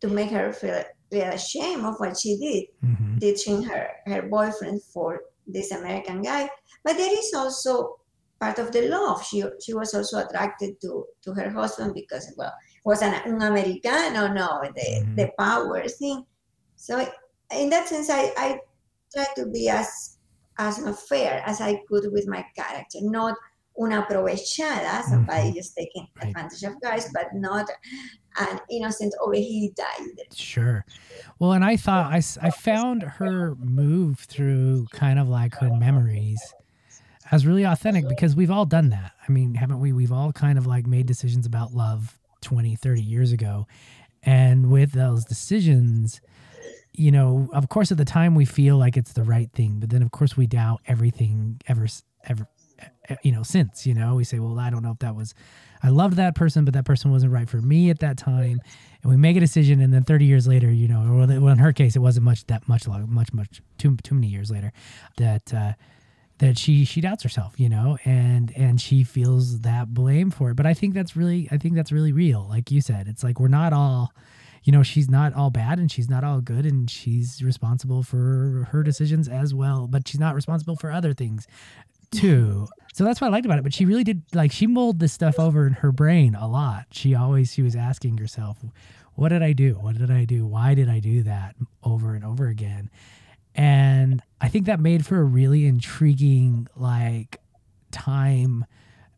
to 0.01 0.07
make 0.07 0.29
her 0.31 0.51
feel, 0.53 0.83
feel 1.11 1.27
ashamed 1.29 1.85
of 1.85 1.95
what 1.99 2.17
she 2.17 2.37
did 2.37 2.63
hmm 2.81 3.17
ditching 3.17 3.63
her, 3.63 3.87
her 4.07 4.23
boyfriend 4.23 4.83
for 4.83 5.21
this 5.47 5.71
American 5.71 6.21
guy. 6.21 6.49
But 6.83 6.97
there 6.97 7.17
is 7.17 7.33
also 7.33 7.95
part 8.39 8.59
of 8.59 8.71
the 8.71 8.87
love. 8.89 9.23
She 9.25 9.43
she 9.63 9.73
was 9.73 9.93
also 9.93 10.19
attracted 10.19 10.79
to 10.81 11.05
to 11.23 11.33
her 11.33 11.49
husband 11.49 11.93
because 11.93 12.33
well 12.37 12.53
was 12.83 13.01
an 13.01 13.13
un 13.25 13.41
Americano, 13.41 14.27
no, 14.33 14.61
the 14.75 14.87
Mhm. 15.03 15.15
the 15.15 15.31
power 15.39 15.87
thing. 15.87 16.25
So 16.75 16.93
in 17.51 17.69
that 17.69 17.87
sense, 17.87 18.09
I 18.09 18.33
I 18.37 18.59
try 19.13 19.25
to 19.37 19.45
be 19.47 19.69
as 19.69 20.17
as 20.57 20.79
fair 21.09 21.43
as 21.45 21.59
I 21.61 21.81
could 21.87 22.11
with 22.11 22.27
my 22.27 22.45
character, 22.55 22.99
not 23.01 23.35
una 23.77 24.03
aprovechada, 24.03 25.03
somebody 25.03 25.49
Mhm. 25.51 25.55
just 25.55 25.75
taking 25.75 26.07
Right. 26.15 26.27
advantage 26.29 26.63
of 26.63 26.79
guys, 26.81 27.09
but 27.13 27.27
not 27.33 27.67
an 28.39 28.59
innocent 28.69 29.13
ovejita 29.21 29.83
either. 29.99 30.23
Sure. 30.33 30.85
Well, 31.39 31.51
and 31.53 31.65
I 31.65 31.75
thought 31.75 32.05
I, 32.11 32.21
I 32.41 32.49
found 32.51 33.03
her 33.19 33.55
move 33.55 34.19
through 34.19 34.87
kind 34.91 35.19
of 35.19 35.27
like 35.27 35.55
her 35.55 35.69
memories 35.75 36.41
as 37.31 37.45
really 37.45 37.63
authentic 37.63 38.07
because 38.07 38.35
we've 38.35 38.51
all 38.51 38.65
done 38.65 38.89
that. 38.89 39.13
I 39.27 39.31
mean, 39.31 39.55
haven't 39.55 39.79
we? 39.79 39.93
We've 39.93 40.11
all 40.11 40.31
kind 40.31 40.57
of 40.57 40.67
like 40.67 40.85
made 40.85 41.05
decisions 41.07 41.45
about 41.45 41.73
love 41.73 42.19
20, 42.41 42.75
30 42.75 43.01
years 43.01 43.31
ago. 43.31 43.67
And 44.23 44.71
with 44.71 44.91
those 44.91 45.25
decisions, 45.25 46.21
you 46.93 47.11
know, 47.11 47.49
of 47.53 47.69
course, 47.69 47.91
at 47.91 47.97
the 47.97 48.05
time 48.05 48.35
we 48.35 48.45
feel 48.45 48.77
like 48.77 48.97
it's 48.97 49.13
the 49.13 49.23
right 49.23 49.51
thing, 49.51 49.79
but 49.79 49.89
then 49.89 50.01
of 50.01 50.11
course 50.11 50.37
we 50.37 50.47
doubt 50.47 50.81
everything 50.87 51.59
ever, 51.67 51.87
ever, 52.23 52.47
you 53.23 53.31
know, 53.31 53.43
since, 53.43 53.85
you 53.85 53.93
know, 53.93 54.15
we 54.15 54.23
say, 54.23 54.39
well, 54.39 54.59
I 54.59 54.69
don't 54.69 54.83
know 54.83 54.91
if 54.91 54.99
that 54.99 55.15
was, 55.15 55.33
I 55.83 55.89
loved 55.89 56.15
that 56.17 56.35
person, 56.35 56.65
but 56.65 56.73
that 56.73 56.85
person 56.85 57.11
wasn't 57.11 57.33
right 57.33 57.49
for 57.49 57.61
me 57.61 57.89
at 57.89 57.99
that 57.99 58.17
time. 58.17 58.61
And 59.03 59.11
we 59.11 59.17
make 59.17 59.37
a 59.37 59.39
decision. 59.39 59.81
And 59.81 59.93
then 59.93 60.03
30 60.03 60.25
years 60.25 60.47
later, 60.47 60.71
you 60.71 60.87
know, 60.87 61.01
or 61.01 61.27
well, 61.39 61.49
in 61.49 61.59
her 61.59 61.73
case, 61.73 61.95
it 61.95 61.99
wasn't 61.99 62.25
much 62.25 62.45
that 62.47 62.67
much, 62.67 62.87
long, 62.87 63.11
much, 63.13 63.33
much, 63.33 63.61
too, 63.77 63.95
too 63.97 64.15
many 64.15 64.27
years 64.27 64.49
later 64.49 64.71
that, 65.17 65.53
uh, 65.53 65.73
that 66.39 66.57
she 66.57 66.83
she 66.83 66.99
doubts 67.01 67.23
herself 67.23 67.53
you 67.57 67.69
know 67.69 67.97
and 68.03 68.51
and 68.57 68.81
she 68.81 69.03
feels 69.03 69.59
that 69.61 69.93
blame 69.93 70.31
for 70.31 70.51
it. 70.51 70.55
But 70.55 70.65
i 70.65 70.73
think 70.73 70.93
that's 70.93 71.15
really 71.15 71.47
i 71.51 71.57
think 71.57 71.75
that's 71.75 71.91
really 71.91 72.11
real 72.11 72.45
like 72.49 72.71
you 72.71 72.81
said. 72.81 73.07
It's 73.07 73.23
like 73.23 73.39
we're 73.39 73.47
not 73.47 73.73
all 73.73 74.11
you 74.63 74.71
know 74.71 74.83
she's 74.83 75.09
not 75.09 75.33
all 75.33 75.49
bad 75.49 75.79
and 75.79 75.91
she's 75.91 76.09
not 76.09 76.23
all 76.23 76.41
good 76.41 76.65
and 76.65 76.89
she's 76.89 77.41
responsible 77.43 78.03
for 78.03 78.67
her 78.71 78.81
decisions 78.83 79.27
as 79.29 79.53
well 79.53 79.87
but 79.87 80.07
she's 80.07 80.19
not 80.19 80.35
responsible 80.35 80.75
for 80.75 80.91
other 80.91 81.13
things 81.13 81.47
too. 82.11 82.67
So 82.93 83.03
that's 83.03 83.19
what 83.19 83.27
i 83.27 83.31
liked 83.31 83.45
about 83.45 83.59
it. 83.59 83.63
But 83.63 83.73
she 83.73 83.85
really 83.85 84.03
did 84.03 84.23
like 84.33 84.51
she 84.51 84.67
mulled 84.67 84.99
this 84.99 85.13
stuff 85.13 85.39
over 85.39 85.67
in 85.67 85.73
her 85.73 85.91
brain 85.91 86.35
a 86.35 86.47
lot. 86.47 86.85
She 86.91 87.15
always 87.15 87.53
she 87.53 87.61
was 87.61 87.75
asking 87.75 88.17
herself 88.17 88.57
what 89.13 89.29
did 89.29 89.41
i 89.41 89.53
do? 89.53 89.75
What 89.75 89.97
did 89.97 90.11
i 90.11 90.25
do? 90.25 90.45
Why 90.45 90.73
did 90.75 90.89
i 90.89 90.99
do 90.99 91.23
that? 91.23 91.55
over 91.83 92.15
and 92.15 92.25
over 92.25 92.47
again 92.47 92.89
and 93.55 94.21
I 94.41 94.49
think 94.49 94.65
that 94.65 94.79
made 94.79 95.05
for 95.05 95.19
a 95.19 95.23
really 95.23 95.65
intriguing 95.65 96.67
like 96.75 97.39
time 97.91 98.65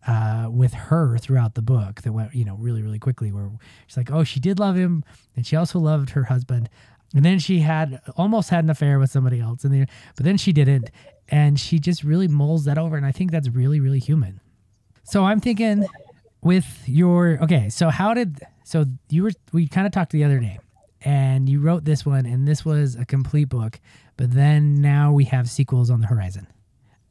uh, 0.05 0.47
with 0.49 0.73
her 0.73 1.17
throughout 1.17 1.55
the 1.55 1.61
book 1.61 2.03
that 2.03 2.13
went 2.13 2.33
you 2.33 2.45
know 2.45 2.55
really 2.55 2.81
really 2.81 2.99
quickly 2.99 3.31
where 3.31 3.49
she's 3.87 3.97
like 3.97 4.11
oh 4.11 4.23
she 4.23 4.39
did 4.39 4.59
love 4.59 4.75
him 4.75 5.03
and 5.35 5.45
she 5.45 5.55
also 5.55 5.79
loved 5.79 6.11
her 6.11 6.25
husband. 6.25 6.69
And 7.15 7.23
then 7.23 7.39
she 7.39 7.59
had 7.59 8.01
almost 8.17 8.49
had 8.49 8.65
an 8.65 8.69
affair 8.69 8.99
with 8.99 9.09
somebody 9.09 9.39
else 9.39 9.63
and 9.63 9.73
then 9.73 9.87
but 10.15 10.25
then 10.25 10.37
she 10.37 10.53
didn't. 10.53 10.91
And 11.29 11.59
she 11.59 11.79
just 11.79 12.03
really 12.03 12.27
mulls 12.27 12.65
that 12.65 12.77
over 12.77 12.95
and 12.95 13.05
I 13.05 13.11
think 13.11 13.31
that's 13.31 13.49
really 13.49 13.79
really 13.79 13.99
human. 13.99 14.39
So 15.03 15.25
I'm 15.25 15.39
thinking 15.39 15.85
with 16.41 16.83
your 16.85 17.39
okay 17.41 17.69
so 17.69 17.89
how 17.89 18.13
did 18.13 18.39
so 18.63 18.85
you 19.09 19.23
were 19.23 19.31
we 19.51 19.67
kind 19.67 19.87
of 19.87 19.91
talked 19.91 20.11
the 20.11 20.23
other 20.23 20.39
day 20.39 20.59
and 21.01 21.47
you 21.49 21.59
wrote 21.59 21.85
this 21.85 22.05
one 22.05 22.25
and 22.25 22.47
this 22.47 22.65
was 22.65 22.95
a 22.95 23.05
complete 23.05 23.49
book 23.49 23.79
but 24.17 24.31
then 24.31 24.75
now 24.75 25.11
we 25.11 25.23
have 25.25 25.49
sequels 25.49 25.89
on 25.89 26.01
the 26.01 26.07
horizon 26.07 26.47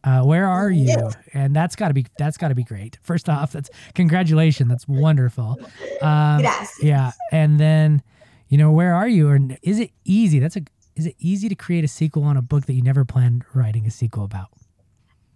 uh, 0.05 0.22
where 0.22 0.46
are 0.49 0.70
you 0.70 0.87
Yes. 0.87 1.16
and 1.35 1.55
that's 1.55 1.75
got 1.77 1.88
to 1.88 1.94
be 1.94 2.07
that's 2.18 2.37
got 2.37 2.49
to 2.49 2.55
be 2.55 2.64
great 2.64 2.99
first 3.03 3.29
off 3.29 3.53
that's 3.53 3.70
congratulations 3.94 4.68
that's 4.68 4.87
wonderful 4.88 5.57
um, 6.03 6.40
Gracias. 6.40 6.83
yeah 6.83 7.12
and 7.33 7.59
then 7.61 8.03
you 8.49 8.59
know 8.59 8.70
where 8.72 8.94
are 8.94 9.09
you 9.09 9.31
and 9.31 9.59
is 9.62 9.79
it 9.81 9.90
easy 10.05 10.38
that's 10.38 10.57
a 10.57 10.62
is 10.94 11.07
it 11.07 11.14
easy 11.18 11.49
to 11.49 11.55
create 11.55 11.85
a 11.85 11.88
sequel 11.88 12.22
on 12.25 12.37
a 12.37 12.42
book 12.42 12.66
that 12.66 12.72
you 12.72 12.83
never 12.83 13.05
planned 13.05 13.44
writing 13.55 13.87
a 13.87 13.90
sequel 13.90 14.25
about 14.25 14.49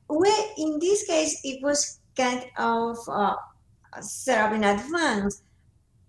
Well, 0.09 0.47
in 0.59 0.79
this 0.81 1.05
case, 1.07 1.39
it 1.45 1.63
was 1.63 2.01
kind 2.17 2.45
of 2.59 2.97
uh, 3.09 3.37
set 4.01 4.39
up 4.39 4.53
in 4.55 4.65
advance. 4.65 5.43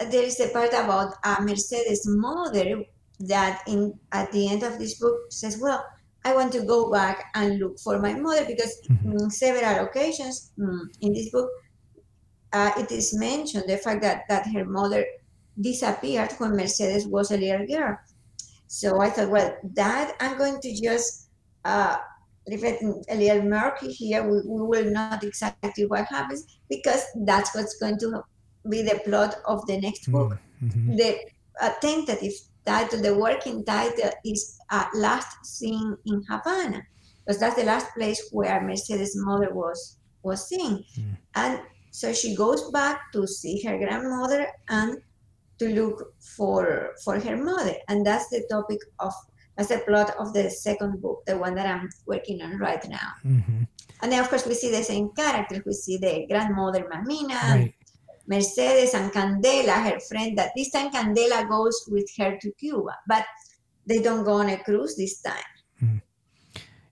There 0.10 0.24
is 0.24 0.40
a 0.40 0.50
part 0.50 0.74
about 0.74 1.16
uh, 1.24 1.38
Mercedes' 1.42 2.08
mother 2.08 2.84
that, 3.22 3.62
in 3.68 3.94
at 4.12 4.32
the 4.32 4.48
end 4.50 4.64
of 4.64 4.80
this 4.80 4.96
book, 5.00 5.16
says, 5.30 5.58
"Well, 5.62 5.84
I 6.24 6.34
want 6.36 6.52
to 6.54 6.64
go 6.66 6.92
back 6.92 7.26
and 7.36 7.60
look 7.60 7.80
for 7.80 8.00
my 8.00 8.14
mother 8.14 8.46
because 8.46 8.74
Mhm. 8.90 9.22
in 9.22 9.30
several 9.30 9.86
occasions 9.86 10.52
mm, 10.58 10.84
in 11.02 11.14
this 11.14 11.30
book, 11.32 11.50
uh, 12.54 12.72
it 12.78 12.92
is 12.92 13.14
mentioned 13.14 13.66
the 13.68 13.78
fact 13.78 14.02
that 14.02 14.24
that 14.30 14.48
her 14.54 14.66
mother 14.66 15.06
disappeared 15.60 16.32
when 16.38 16.56
Mercedes 16.56 17.08
was 17.08 17.32
a 17.32 17.38
little 17.38 17.66
girl. 17.68 17.98
So 18.68 19.02
I 19.02 19.10
thought, 19.10 19.30
well, 19.30 19.56
that 19.76 20.16
I'm 20.20 20.38
going 20.38 20.60
to 20.62 20.72
just 20.82 21.30
uh, 21.66 21.98
leave 22.48 22.64
it 22.64 22.82
a 23.10 23.16
little 23.16 23.44
murky 23.44 23.92
here. 23.92 24.24
We, 24.24 24.42
we 24.48 24.62
will 24.72 24.90
not 24.92 25.24
exactly 25.24 25.86
what 25.86 26.06
happens 26.06 26.46
because 26.70 27.04
that's 27.26 27.54
what's 27.56 27.78
going 27.78 27.98
to 28.00 28.24
be 28.70 28.82
the 28.84 29.00
plot 29.06 29.36
of 29.46 29.66
the 29.68 29.80
next 29.80 30.12
book. 30.12 30.38
Mhm. 30.64 30.98
The 30.98 31.20
uh, 31.62 31.74
tentative 31.82 32.34
title, 32.66 33.02
the 33.02 33.16
working 33.16 33.64
title 33.66 34.12
is 34.24 34.58
uh, 34.70 34.86
Last 34.96 35.46
Scene 35.46 35.98
in 36.06 36.24
Havana, 36.30 36.82
because 37.26 37.40
that's 37.40 37.56
the 37.56 37.64
last 37.64 37.88
place 37.96 38.30
where 38.32 38.62
Mercedes' 38.62 39.16
mother 39.16 39.54
was 39.54 39.98
was 40.24 40.48
seen. 40.48 40.86
Mm. 40.98 41.18
And 41.36 41.60
so 41.90 42.14
she 42.14 42.36
goes 42.36 42.70
back 42.72 43.12
to 43.14 43.26
see 43.28 43.62
her 43.64 43.78
grandmother 43.78 44.48
and 44.70 44.98
to 45.60 45.70
look 45.70 46.14
for 46.20 46.92
for 47.04 47.20
her 47.20 47.38
mother. 47.38 47.76
And 47.90 48.06
that's 48.06 48.30
the 48.30 48.46
topic 48.50 48.80
of 49.00 49.14
that's 49.58 49.70
the 49.70 49.80
plot 49.80 50.16
of 50.20 50.34
the 50.34 50.50
second 50.50 51.02
book, 51.02 51.26
the 51.26 51.38
one 51.38 51.56
that 51.56 51.68
I'm 51.68 51.90
working 52.06 52.42
on 52.42 52.58
right 52.60 52.88
now. 52.88 53.10
Mhm. 53.26 53.68
And 54.02 54.12
then 54.12 54.20
of 54.20 54.30
course 54.30 54.46
we 54.46 54.54
see 54.54 54.72
the 54.72 54.84
same 54.84 55.10
characters. 55.16 55.62
We 55.66 55.74
see 55.74 55.98
the 55.98 56.26
grandmother 56.30 56.88
Mamina, 56.92 57.42
right 57.56 57.74
Mercedes 58.28 58.94
and 58.94 59.12
Candela, 59.12 59.84
her 59.92 60.00
friend, 60.00 60.38
that 60.38 60.52
this 60.56 60.72
time 60.72 60.92
Candela 60.92 61.48
goes 61.50 61.84
with 61.90 62.10
her 62.18 62.38
to 62.38 62.52
Cuba, 62.54 62.96
but 63.08 63.26
they 63.86 64.02
don't 64.02 64.24
go 64.24 64.34
on 64.34 64.50
a 64.50 64.58
cruise 64.58 64.96
this 64.96 65.22
time. 65.22 66.02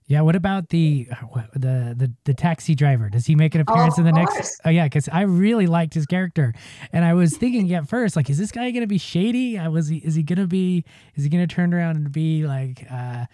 Yeah. 0.06 0.22
What 0.22 0.34
about 0.34 0.70
the 0.70 1.06
what- 1.28 1.52
the 1.52 1.94
the 1.96 2.12
the 2.24 2.34
taxi 2.34 2.74
driver? 2.74 3.08
Does 3.08 3.26
he 3.26 3.36
make 3.36 3.54
an 3.54 3.60
appearance 3.60 3.96
Of 3.96 4.06
in 4.06 4.12
the 4.12 4.20
course. 4.20 4.34
next? 4.34 4.60
Oh 4.64 4.70
yeah, 4.70 4.86
because 4.86 5.08
I 5.08 5.20
really 5.22 5.68
liked 5.68 5.94
his 5.94 6.04
character, 6.04 6.52
and 6.92 7.04
I 7.04 7.14
was 7.14 7.36
thinking 7.36 7.72
at 7.74 7.88
first, 7.88 8.16
like, 8.16 8.28
is 8.28 8.36
this 8.36 8.50
guy 8.50 8.72
gonna 8.72 8.88
be 8.88 8.98
shady? 8.98 9.56
I 9.56 9.68
was. 9.68 9.86
He, 9.86 9.98
is 9.98 10.16
he 10.16 10.24
gonna 10.24 10.48
be? 10.48 10.84
Is 11.14 11.22
he 11.22 11.30
gonna 11.30 11.46
turn 11.46 11.72
around 11.72 11.94
and 11.96 12.10
be 12.10 12.44
like? 12.44 12.86
uh 12.90 13.26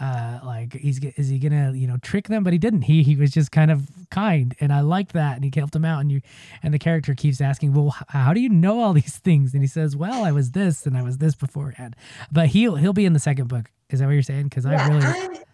uh 0.00 0.40
like 0.44 0.72
he's 0.74 0.98
is 1.16 1.28
he 1.28 1.38
gonna 1.38 1.72
you 1.72 1.86
know 1.86 1.96
trick 1.98 2.28
them 2.28 2.42
but 2.42 2.52
he 2.52 2.58
didn't 2.58 2.82
he 2.82 3.02
he 3.02 3.14
was 3.16 3.30
just 3.30 3.52
kind 3.52 3.70
of 3.70 3.88
kind 4.10 4.54
and 4.60 4.72
i 4.72 4.80
liked 4.80 5.12
that 5.12 5.34
and 5.36 5.44
he 5.44 5.50
helped 5.54 5.74
him 5.76 5.84
out 5.84 6.00
and 6.00 6.10
you 6.10 6.20
and 6.62 6.72
the 6.72 6.78
character 6.78 7.14
keeps 7.14 7.40
asking 7.40 7.72
well 7.74 7.94
how 8.08 8.32
do 8.32 8.40
you 8.40 8.48
know 8.48 8.80
all 8.80 8.92
these 8.92 9.18
things 9.28 9.52
and 9.52 9.62
he 9.62 9.66
says 9.68 9.94
well 9.96 10.24
i 10.24 10.32
was 10.32 10.52
this 10.52 10.86
and 10.86 10.96
i 10.96 11.02
was 11.02 11.18
this 11.18 11.34
beforehand 11.34 11.94
but 12.32 12.46
he'll 12.48 12.76
he'll 12.76 12.92
be 12.94 13.04
in 13.04 13.12
the 13.12 13.18
second 13.20 13.48
book 13.48 13.70
is 13.90 13.98
that 14.00 14.06
what 14.06 14.12
you're 14.12 14.22
saying 14.22 14.44
because 14.44 14.64
i 14.66 14.72
really 14.88 15.04
and 15.06 15.44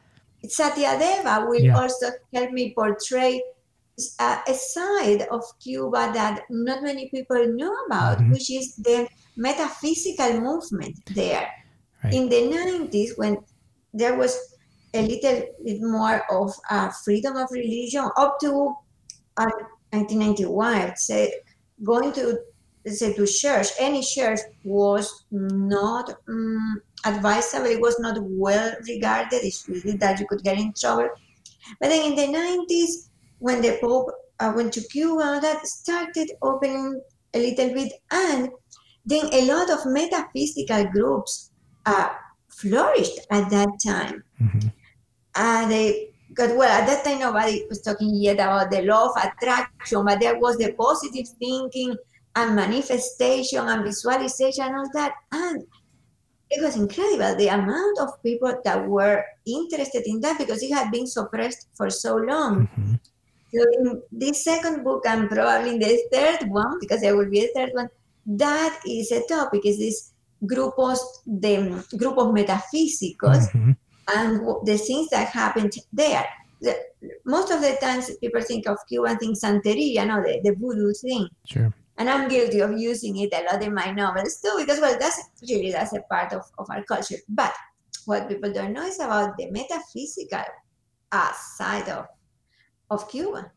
Satya 0.48 0.96
Deva 0.98 1.46
will 1.48 1.61
Yeah. 1.61 1.76
also 1.78 2.06
help 2.32 2.52
me 2.52 2.72
portray 2.72 3.42
a, 4.20 4.38
a 4.46 4.54
side 4.54 5.22
of 5.30 5.42
Cuba 5.59 6.12
that 6.14 6.42
not 6.50 6.82
many 6.82 7.09
people 7.09 7.44
know 7.48 7.74
about, 7.87 8.18
Mhm. 8.18 8.32
which 8.32 8.50
is 8.50 8.76
the 8.76 9.09
metaphysical 9.37 10.40
movement 10.40 10.98
there. 11.14 11.48
Right. 12.04 12.12
In 12.14 12.28
the 12.28 12.42
90s, 12.52 13.16
when 13.16 13.38
there 13.96 14.16
was 14.16 14.37
a 14.94 15.02
little 15.02 15.42
bit 15.64 15.80
more 15.80 16.22
of 16.30 16.54
uh, 16.70 16.90
freedom 17.04 17.37
of 17.37 17.48
religion, 17.50 18.09
up 18.16 18.38
to 18.40 18.74
uh, 19.37 19.50
1991, 19.90 20.74
I'd 20.74 20.98
say, 20.98 21.32
going 21.82 22.12
to 22.12 22.38
say 22.87 23.12
to 23.14 23.26
church, 23.26 23.68
any 23.78 24.02
church 24.02 24.40
was 24.64 25.24
not 25.30 26.14
um, 26.28 26.80
advisable. 27.04 27.66
It 27.66 27.80
was 27.80 27.98
not 27.98 28.18
well 28.20 28.74
regarded. 28.87 29.40
It's 29.42 29.68
really 29.68 29.96
that 29.98 30.20
you 30.20 30.26
could 30.26 30.42
get 30.42 30.59
in 30.59 30.72
trouble. 30.72 31.09
But 31.80 31.88
then 31.88 32.12
in 32.12 32.16
the 32.16 32.38
90s, 32.38 33.11
when 33.38 33.61
the 33.61 33.78
Pope 33.80 34.11
uh, 34.40 34.52
went 34.54 34.72
to 34.74 34.80
Cuba, 34.88 35.40
that 35.42 35.66
started 35.66 36.30
opening 36.42 37.00
a 37.35 37.38
little 37.38 37.74
bit, 37.74 37.92
and 38.11 38.50
then 39.04 39.28
a 39.32 39.46
lot 39.46 39.70
of 39.70 39.87
metaphysical 39.87 40.85
groups 40.87 41.50
uh, 41.85 42.09
flourished 42.60 43.20
at 43.30 43.50
that 43.50 43.68
time. 43.84 44.24
Mhm. 44.40 44.72
And 45.34 45.70
they 45.70 46.14
got 46.34 46.56
well 46.56 46.70
at 46.70 46.86
that 46.86 47.04
time 47.04 47.20
nobody 47.20 47.66
was 47.68 47.80
talking 47.82 48.14
yet 48.14 48.34
about 48.34 48.70
the 48.70 48.82
law 48.82 49.08
of 49.08 49.16
attraction, 49.16 50.04
but 50.04 50.20
there 50.20 50.38
was 50.38 50.56
the 50.58 50.72
positive 50.72 51.28
thinking 51.38 51.96
and 52.34 52.56
manifestation 52.56 53.66
and 53.68 53.84
visualization 53.84 54.64
and 54.64 54.76
all 54.76 54.90
that. 54.94 55.14
And 55.32 55.64
it 56.50 56.62
was 56.62 56.76
incredible 56.76 57.36
the 57.36 57.48
amount 57.48 57.98
of 57.98 58.22
people 58.22 58.54
that 58.64 58.86
were 58.86 59.24
interested 59.46 60.02
in 60.06 60.20
that 60.20 60.38
because 60.38 60.62
it 60.62 60.72
had 60.72 60.90
been 60.90 61.06
suppressed 61.06 61.68
for 61.74 61.90
so 61.90 62.16
long. 62.16 62.68
Mhm. 62.78 63.00
So 63.54 63.64
in 63.78 64.02
this 64.12 64.44
second 64.44 64.84
book 64.84 65.06
and 65.06 65.28
probably 65.30 65.70
in 65.74 65.78
the 65.78 65.98
third 66.12 66.50
one, 66.50 66.78
because 66.80 67.00
there 67.00 67.16
will 67.16 67.30
be 67.30 67.44
a 67.44 67.52
third 67.54 67.70
one, 67.72 67.88
that 68.26 68.80
is 68.86 69.12
a 69.12 69.22
topic, 69.26 69.64
is 69.64 69.78
this 69.78 70.12
grupos, 70.46 70.98
the 71.26 71.85
group 71.96 72.16
of 72.18 72.28
metaphysicos 72.35 73.50
Mhm. 73.52 73.76
and 74.14 74.40
the 74.66 74.78
things 74.78 75.09
that 75.11 75.28
happened 75.28 75.72
there. 75.92 76.26
The, 76.61 76.74
most 77.24 77.50
of 77.50 77.61
the 77.61 77.76
times 77.80 78.11
people 78.20 78.40
think 78.40 78.66
of 78.66 78.78
Cuban 78.88 79.18
think 79.18 79.37
Santeria, 79.38 80.06
no, 80.06 80.22
the, 80.22 80.40
the 80.42 80.54
voodoo 80.54 80.92
thing. 80.94 81.28
Sure. 81.44 81.72
And 81.98 82.09
I'm 82.11 82.28
guilty 82.28 82.61
of 82.61 82.72
using 82.78 83.16
it 83.18 83.32
a 83.32 83.44
lot 83.50 83.62
in 83.62 83.72
my 83.74 83.90
novels 83.90 84.40
too, 84.42 84.54
because 84.59 84.80
well, 84.80 84.96
that's 84.98 85.20
really 85.48 85.72
that's 85.72 85.92
a 85.94 86.00
part 86.11 86.32
of, 86.32 86.42
of 86.59 86.66
our 86.70 86.82
culture. 86.85 87.16
But 87.28 87.54
what 88.06 88.28
people 88.28 88.52
don't 88.52 88.72
know 88.72 88.87
is 88.87 89.00
about 89.00 89.37
the 89.37 89.50
metaphysical 89.50 90.44
uh, 91.12 91.32
side 91.56 91.88
of 91.88 92.06
of 92.90 93.09
Cuba. 93.09 93.50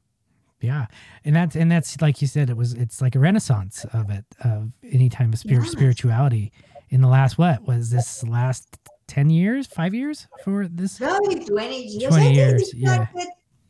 Yeah, 0.62 0.88
and 1.24 1.36
that's 1.36 1.56
and 1.56 1.72
that's 1.72 2.02
like 2.02 2.22
you 2.22 2.28
said, 2.28 2.50
it 2.50 2.58
was 2.58 2.74
it's 2.74 3.02
like 3.02 3.16
a 3.16 3.20
renaissance 3.20 3.86
of 3.94 4.10
it 4.10 4.26
of 4.44 4.72
any 4.84 5.08
time 5.10 5.32
of 5.34 5.40
spir- 5.40 5.62
Yes. 5.62 5.72
spirituality 5.72 6.52
in 6.90 7.02
the 7.02 7.08
last 7.08 7.38
what 7.38 7.64
was 7.68 7.90
this 7.90 8.24
last 8.24 8.78
ten 9.08 9.30
years, 9.30 9.68
five 9.68 9.94
years 9.94 10.28
for 10.44 10.68
this? 10.68 10.98
Probably 10.98 11.44
20 11.46 11.84
years. 11.84 12.14
20 12.14 12.34
years, 12.34 12.62
it 12.74 12.78
yeah. 12.78 13.08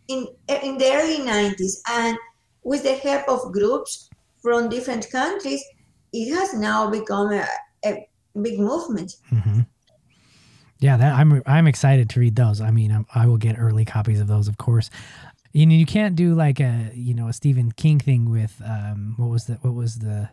in, 0.07 0.27
in 0.47 0.77
the 0.77 0.91
early 0.93 1.19
90s. 1.19 1.81
And 1.89 2.17
with 2.63 2.83
the 2.83 2.95
help 2.95 3.27
of 3.27 3.51
groups 3.51 4.09
from 4.41 4.69
different 4.69 5.09
countries, 5.09 5.63
it 6.13 6.35
has 6.35 6.53
now 6.53 6.89
become 6.89 7.31
a, 7.31 7.45
a 7.85 8.07
big 8.41 8.59
movement. 8.59 9.15
Mm-hmm. 9.31 9.61
Yeah, 10.79 10.95
that 10.95 11.13
I'm 11.13 11.41
I'm 11.45 11.67
excited 11.67 12.09
to 12.11 12.19
read 12.19 12.35
those. 12.35 12.61
I 12.61 12.71
mean, 12.71 12.91
I'm, 12.91 13.05
I 13.13 13.25
will 13.25 13.37
get 13.37 13.59
early 13.59 13.83
copies 13.83 14.21
of 14.21 14.27
those, 14.27 14.47
of 14.47 14.57
course. 14.57 14.89
You 15.51 15.65
know, 15.65 15.75
you 15.75 15.85
can't 15.85 16.15
do 16.15 16.35
like 16.35 16.61
a 16.61 16.91
you 16.93 17.13
know 17.13 17.27
a 17.27 17.33
Stephen 17.33 17.71
King 17.73 17.99
thing 17.99 18.29
with 18.29 18.61
um 18.65 19.15
what 19.17 19.29
was 19.29 19.45
the 19.45 19.55
what 19.55 19.73
was 19.73 19.99
the 19.99 20.29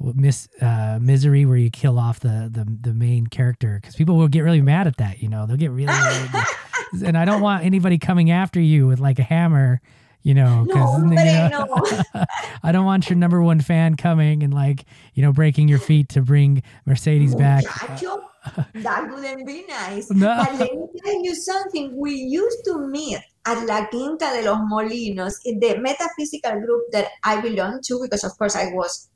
miss 0.00 0.48
uh 0.60 0.98
misery 1.00 1.44
where 1.44 1.56
you 1.56 1.70
kill 1.70 1.98
off 1.98 2.20
the 2.20 2.48
the 2.50 2.66
the 2.80 2.94
main 2.94 3.26
character 3.26 3.78
because 3.80 3.94
people 3.94 4.16
will 4.16 4.28
get 4.28 4.40
really 4.40 4.62
mad 4.62 4.86
at 4.86 4.96
that. 4.98 5.22
You 5.22 5.28
know, 5.28 5.46
they'll 5.46 5.56
get 5.56 5.70
really, 5.70 5.92
really 5.92 6.44
and 7.06 7.16
I 7.16 7.24
don't 7.24 7.40
want 7.40 7.64
anybody 7.64 7.98
coming 7.98 8.30
after 8.30 8.60
you 8.60 8.86
with 8.86 9.00
like 9.00 9.18
a 9.18 9.22
hammer. 9.22 9.80
You 10.22 10.32
know, 10.32 10.64
because 10.66 11.02
No, 11.02 11.20
I 11.20 11.48
know. 11.48 12.24
I 12.62 12.72
don't 12.72 12.86
want 12.86 13.10
your 13.10 13.18
number 13.18 13.42
one 13.42 13.60
fan 13.60 13.94
coming 13.94 14.42
and 14.42 14.54
like 14.54 14.86
you 15.12 15.22
know 15.22 15.32
breaking 15.32 15.68
your 15.68 15.78
feet 15.78 16.08
to 16.10 16.22
bring 16.22 16.62
Mercedes 16.86 17.34
back. 17.34 17.64
That 18.74 19.08
wouldn't 19.10 19.46
be 19.46 19.64
nice. 19.68 20.10
No. 20.10 20.36
But 20.36 20.58
let 20.58 20.74
me 20.74 20.86
tell 21.02 21.24
you 21.24 21.34
something. 21.34 21.96
We 21.96 22.12
used 22.12 22.58
to 22.66 22.78
meet 22.88 23.18
at 23.46 23.64
La 23.66 23.86
Quinta 23.86 24.30
de 24.34 24.42
los 24.44 24.58
Molinos 24.70 25.34
in 25.44 25.60
the 25.60 25.78
metaphysical 25.78 26.60
group 26.60 26.82
that 26.92 27.08
I 27.24 27.40
belong 27.40 27.80
to 27.86 28.00
because, 28.02 28.24
of 28.24 28.36
course, 28.36 28.54
I 28.56 28.66
was. 28.72 29.08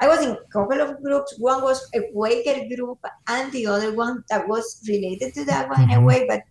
I 0.00 0.08
was 0.08 0.22
in 0.22 0.30
a 0.30 0.38
couple 0.52 0.80
of 0.80 1.02
groups. 1.02 1.36
One 1.38 1.62
was 1.62 1.88
a 1.94 2.10
Quaker 2.12 2.66
group, 2.74 2.98
and 3.28 3.50
the 3.52 3.66
other 3.66 3.94
one 3.94 4.24
that 4.30 4.46
was 4.48 4.82
related 4.88 5.34
to 5.34 5.44
that 5.46 5.68
one 5.68 5.82
in 5.82 5.90
a 5.90 6.00
way, 6.00 6.26
but 6.28 6.42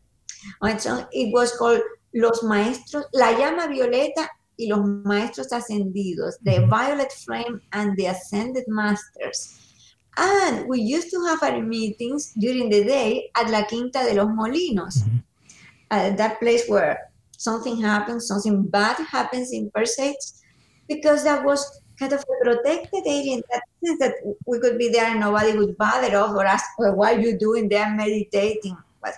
on 0.61 0.71
its 0.71 0.85
own, 0.85 1.05
it 1.11 1.31
was 1.33 1.55
called 1.55 1.81
Los 2.13 2.43
Maestros, 2.43 3.05
La 3.13 3.29
Llama 3.31 3.67
Violeta 3.67 4.27
y 4.59 4.67
los 4.67 4.85
Maestros 5.05 5.51
Ascendidos, 5.51 6.35
the 6.43 6.59
Mhm. 6.59 6.69
Violet 6.69 7.11
Flame 7.11 7.61
and 7.73 7.95
the 7.97 8.07
Ascended 8.07 8.65
Masters. 8.67 9.57
And 10.17 10.67
we 10.67 10.81
used 10.81 11.09
to 11.11 11.23
have 11.25 11.41
our 11.41 11.61
meetings 11.61 12.33
during 12.33 12.69
the 12.69 12.83
day 12.83 13.31
at 13.35 13.49
La 13.49 13.63
Quinta 13.63 14.03
de 14.03 14.13
los 14.13 14.27
Molinos, 14.27 14.95
Mhm. 15.03 15.23
uh, 15.89 16.15
that 16.15 16.39
place 16.39 16.67
where 16.67 17.11
something 17.37 17.81
happens, 17.81 18.27
something 18.27 18.63
bad 18.63 18.97
happens 18.97 19.51
in 19.51 19.71
Perseids, 19.71 20.41
because 20.87 21.23
that 21.23 21.45
was 21.45 21.81
kind 22.01 22.13
of 22.13 22.19
a 22.19 22.43
protected 22.43 23.03
area 23.05 23.33
in 23.33 23.43
that 23.51 23.61
sense 23.83 23.99
that 23.99 24.15
we 24.47 24.59
could 24.59 24.77
be 24.77 24.89
there 24.89 25.05
and 25.05 25.19
nobody 25.19 25.55
would 25.55 25.77
bother 25.77 26.15
us 26.17 26.31
or 26.31 26.45
ask, 26.45 26.65
well, 26.79 26.95
what 26.95 27.13
are 27.13 27.19
you 27.19 27.37
doing 27.37 27.69
there 27.69 27.89
meditating? 27.91 28.75
But 29.01 29.13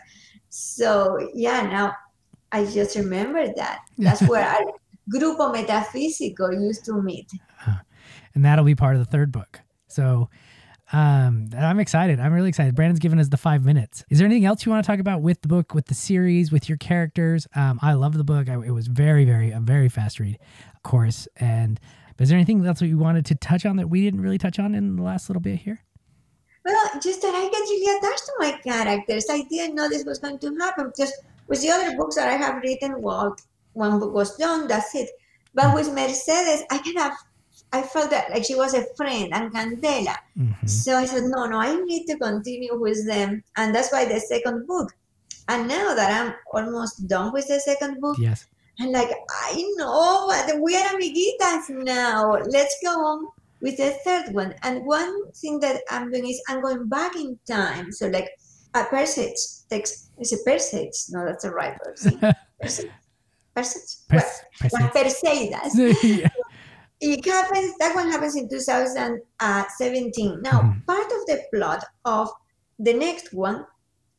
so, 0.49 1.29
yeah, 1.33 1.61
now 1.61 1.93
I 2.51 2.65
just 2.65 2.97
remember 2.97 3.47
that. 3.55 3.79
That's 3.97 4.21
where 4.27 4.45
our 4.45 4.65
Grupo 5.13 5.55
Metafísico 5.55 6.53
used 6.53 6.83
to 6.85 7.01
meet. 7.01 7.31
and 8.35 8.43
that'll 8.43 8.65
be 8.65 8.75
part 8.75 8.95
of 8.95 8.99
the 8.99 9.09
third 9.09 9.31
book. 9.31 9.61
So 9.87 10.29
um, 10.91 11.49
I'm 11.57 11.79
excited. 11.79 12.19
I'm 12.19 12.33
really 12.33 12.49
excited. 12.49 12.75
Brandon's 12.75 12.99
given 12.99 13.17
us 13.17 13.29
the 13.29 13.37
five 13.37 13.63
minutes. 13.63 14.03
Is 14.09 14.19
there 14.19 14.25
anything 14.25 14.45
else 14.45 14.65
you 14.65 14.71
want 14.71 14.83
to 14.83 14.91
talk 14.91 14.99
about 14.99 15.21
with 15.21 15.41
the 15.41 15.47
book, 15.47 15.73
with 15.73 15.85
the 15.85 15.95
series, 15.95 16.51
with 16.51 16.67
your 16.67 16.77
characters? 16.77 17.47
Um, 17.55 17.79
I 17.81 17.93
love 17.93 18.17
the 18.17 18.23
book. 18.25 18.49
I, 18.49 18.55
it 18.55 18.71
was 18.71 18.87
very, 18.87 19.23
very, 19.23 19.51
a 19.51 19.59
very 19.61 19.89
fast 19.89 20.19
read, 20.19 20.37
of 20.75 20.83
course. 20.83 21.27
And 21.37 21.79
is 22.19 22.29
there 22.29 22.37
anything 22.37 22.65
else 22.65 22.79
that 22.79 22.87
you 22.87 22.97
wanted 22.97 23.25
to 23.27 23.35
touch 23.35 23.65
on 23.65 23.75
that 23.77 23.89
we 23.89 24.01
didn't 24.01 24.21
really 24.21 24.37
touch 24.37 24.59
on 24.59 24.75
in 24.75 24.95
the 24.95 25.03
last 25.03 25.29
little 25.29 25.41
bit 25.41 25.57
here? 25.57 25.79
Well, 26.65 26.89
just 27.01 27.21
that 27.21 27.35
I 27.35 27.41
get 27.49 27.59
really 27.59 27.97
attached 27.97 28.25
to 28.25 28.33
my 28.39 28.51
characters. 28.63 29.25
I 29.29 29.41
didn't 29.43 29.75
know 29.75 29.89
this 29.89 30.05
was 30.05 30.19
going 30.19 30.39
to 30.39 30.55
happen 30.59 30.91
because 30.95 31.11
with 31.47 31.61
the 31.61 31.69
other 31.69 31.97
books 31.97 32.15
that 32.15 32.29
I 32.29 32.35
have 32.35 32.61
written, 32.63 33.01
well, 33.01 33.35
one 33.73 33.99
book 33.99 34.13
was 34.13 34.37
done, 34.37 34.67
that's 34.67 34.95
it. 34.95 35.09
But 35.53 35.75
with 35.75 35.93
Mercedes, 35.93 36.63
I 36.71 36.77
kind 36.77 36.97
of, 36.99 37.11
I 37.73 37.81
felt 37.81 38.11
that 38.11 38.29
like 38.29 38.45
she 38.45 38.55
was 38.55 38.73
a 38.73 38.85
friend 38.95 39.29
and 39.33 39.51
Candela. 39.53 40.15
Mhm. 40.37 40.69
So 40.69 40.95
I 40.97 41.05
said, 41.05 41.23
no, 41.23 41.45
no, 41.47 41.57
I 41.59 41.75
need 41.83 42.05
to 42.07 42.17
continue 42.17 42.79
with 42.79 43.05
them. 43.05 43.43
And 43.57 43.75
that's 43.75 43.91
why 43.91 44.05
the 44.05 44.19
second 44.19 44.65
book. 44.67 44.95
And 45.49 45.67
now 45.67 45.93
that 45.93 46.09
I'm 46.09 46.33
almost 46.53 47.07
done 47.07 47.33
with 47.33 47.47
the 47.47 47.59
second 47.59 47.99
book, 47.99 48.17
Yes. 48.19 48.45
I'm 48.79 48.91
like, 48.91 49.09
I 49.29 49.63
know, 49.77 50.27
but 50.27 50.59
we 50.61 50.75
are 50.75 50.89
amiguitas 50.95 51.69
now. 51.69 52.37
Let's 52.47 52.75
go 52.83 52.89
on 53.05 53.27
with 53.61 53.77
the 53.77 53.91
third 54.03 54.33
one. 54.33 54.55
And 54.63 54.85
one 54.85 55.31
thing 55.33 55.59
that 55.59 55.81
I'm 55.89 56.11
doing 56.11 56.27
is 56.27 56.41
I'm 56.49 56.61
going 56.61 56.87
back 56.89 57.15
in 57.15 57.37
time. 57.47 57.91
So 57.91 58.07
like 58.07 58.29
a 58.73 58.83
Persage 58.85 59.37
takes, 59.69 60.09
it's 60.17 60.33
a 60.33 60.37
Persage. 60.43 60.95
No, 61.09 61.23
that's 61.25 61.43
the 61.43 61.51
right 61.51 61.77
person. 61.79 62.19
Persage. 62.61 62.89
Persage? 63.55 63.95
Pers- 64.09 64.41
Well, 64.71 64.89
Perse- 64.89 65.21
Perseidas. 65.21 65.73
Yeah. 66.03 66.29
It 67.05 67.25
happens, 67.25 67.73
that 67.79 67.93
one 67.95 68.09
happens 68.09 68.35
in 68.37 68.47
2017. 68.47 70.41
Now, 70.41 70.61
Mhm. 70.61 70.85
part 70.87 71.05
of 71.11 71.25
the 71.27 71.43
plot 71.53 71.83
of 72.05 72.29
the 72.79 72.93
next 72.93 73.33
one, 73.33 73.65